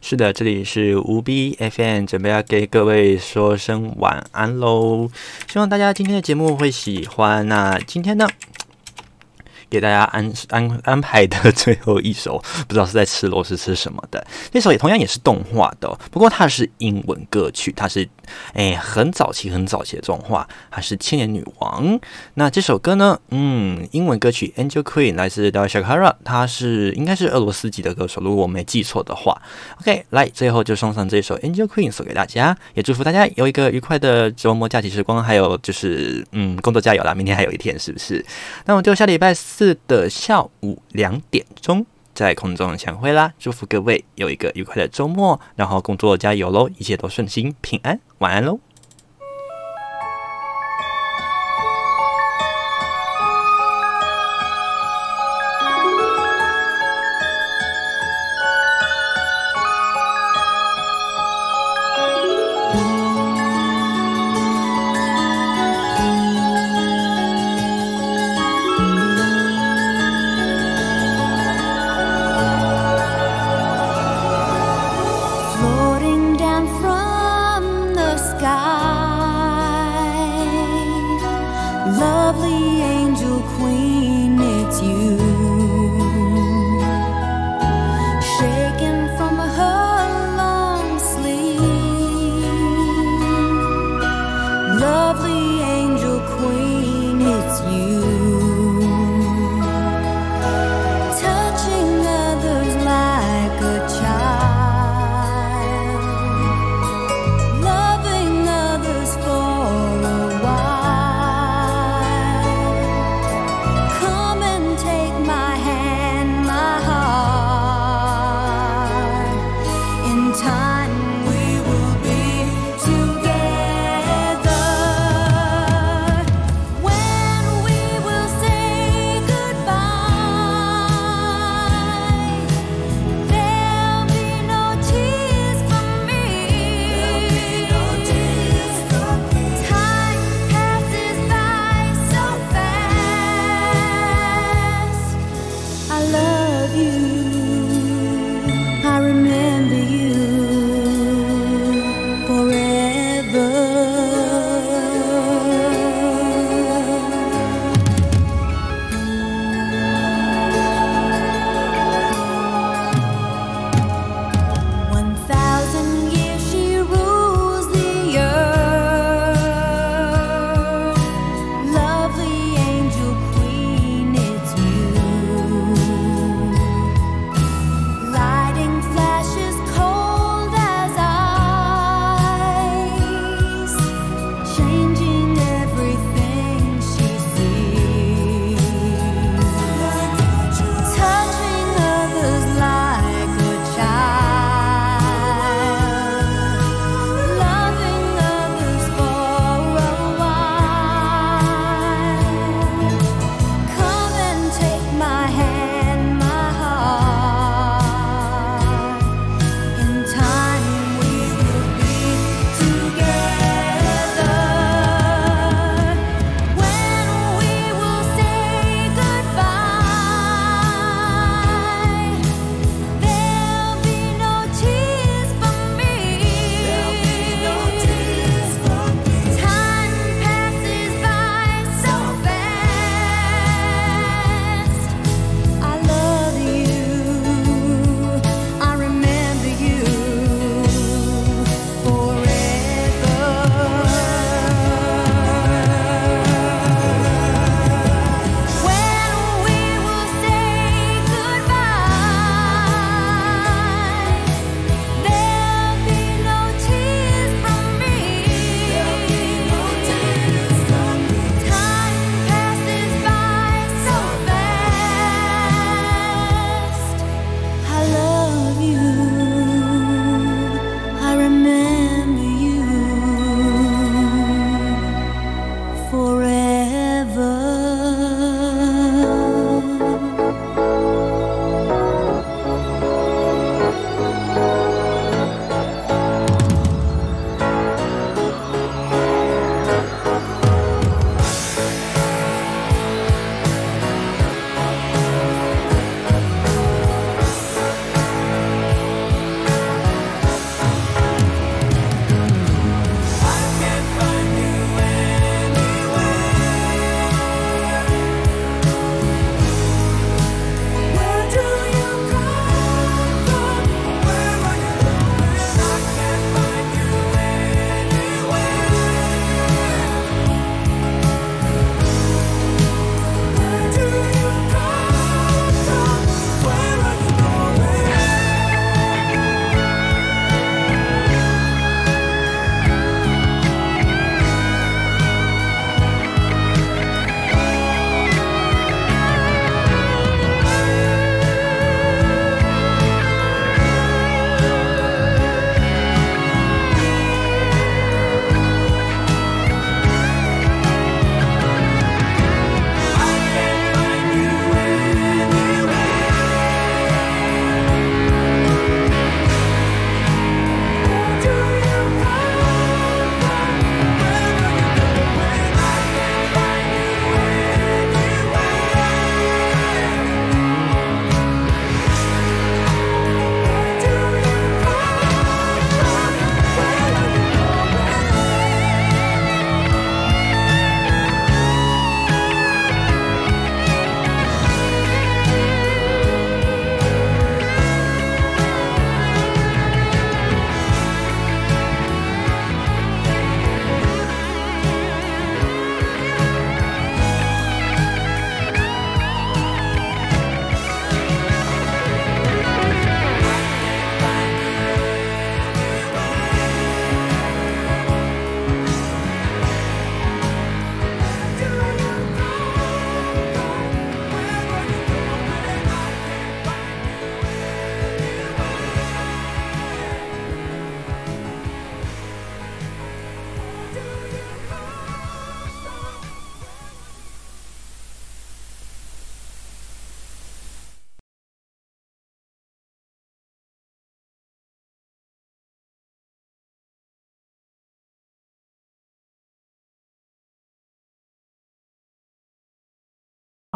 [0.09, 5.09] 是的，这里是无 B F N，准备要给各位说声晚安喽。
[5.51, 7.45] 希望大家今天的节目会喜欢。
[7.49, 8.25] 那今天呢，
[9.69, 14.25] 给大家安安安排的 最后一首，不知道是在吃螺丝吃什么的。
[14.53, 18.07] 那首也同样也是动画的，不过它是英文歌曲，它是
[18.53, 21.97] 哎很早期很早期的动画，还是《千年女王》。
[22.35, 29.41] 那这首歌呢，嗯，英文歌曲《Angel Queen》来自 Daria Shakara，它是应该是俄罗斯籍的歌手，如果我没记错的话。
[29.81, 38.25] OK，来最后就送上这首《Angel Queen》送给大家，也祝福大家有一个愉快的周末假期时光，还有就是嗯工作加油啦，明天还有一天是不是？
[38.65, 41.85] 那我们就下礼拜四的下午两点钟
[42.17, 43.31] 在空中相会啦！
[43.37, 48.59] 祝福各位有一个愉快的周末，然后工作加油喽，一切都顺心平安，晚安喽。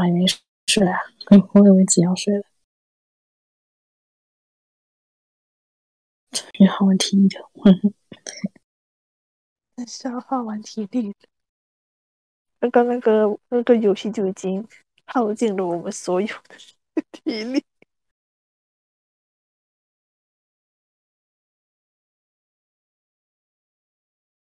[0.02, 0.26] 还没
[0.68, 0.98] 睡啊？
[1.53, 2.44] 我以为只要睡了。
[6.32, 7.40] 终于好玩体力的，
[9.88, 11.14] 消耗完体力。
[12.60, 14.65] 刚刚那个那个游戏就已经
[15.06, 17.65] 耗尽了我们所有的体力。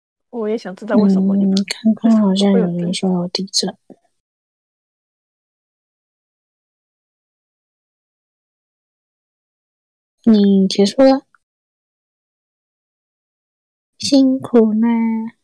[0.30, 3.74] 我也想知道为什么你们、嗯、看看好像有人说有地震。
[10.28, 11.24] 你结束了，
[13.96, 15.35] 辛苦啦。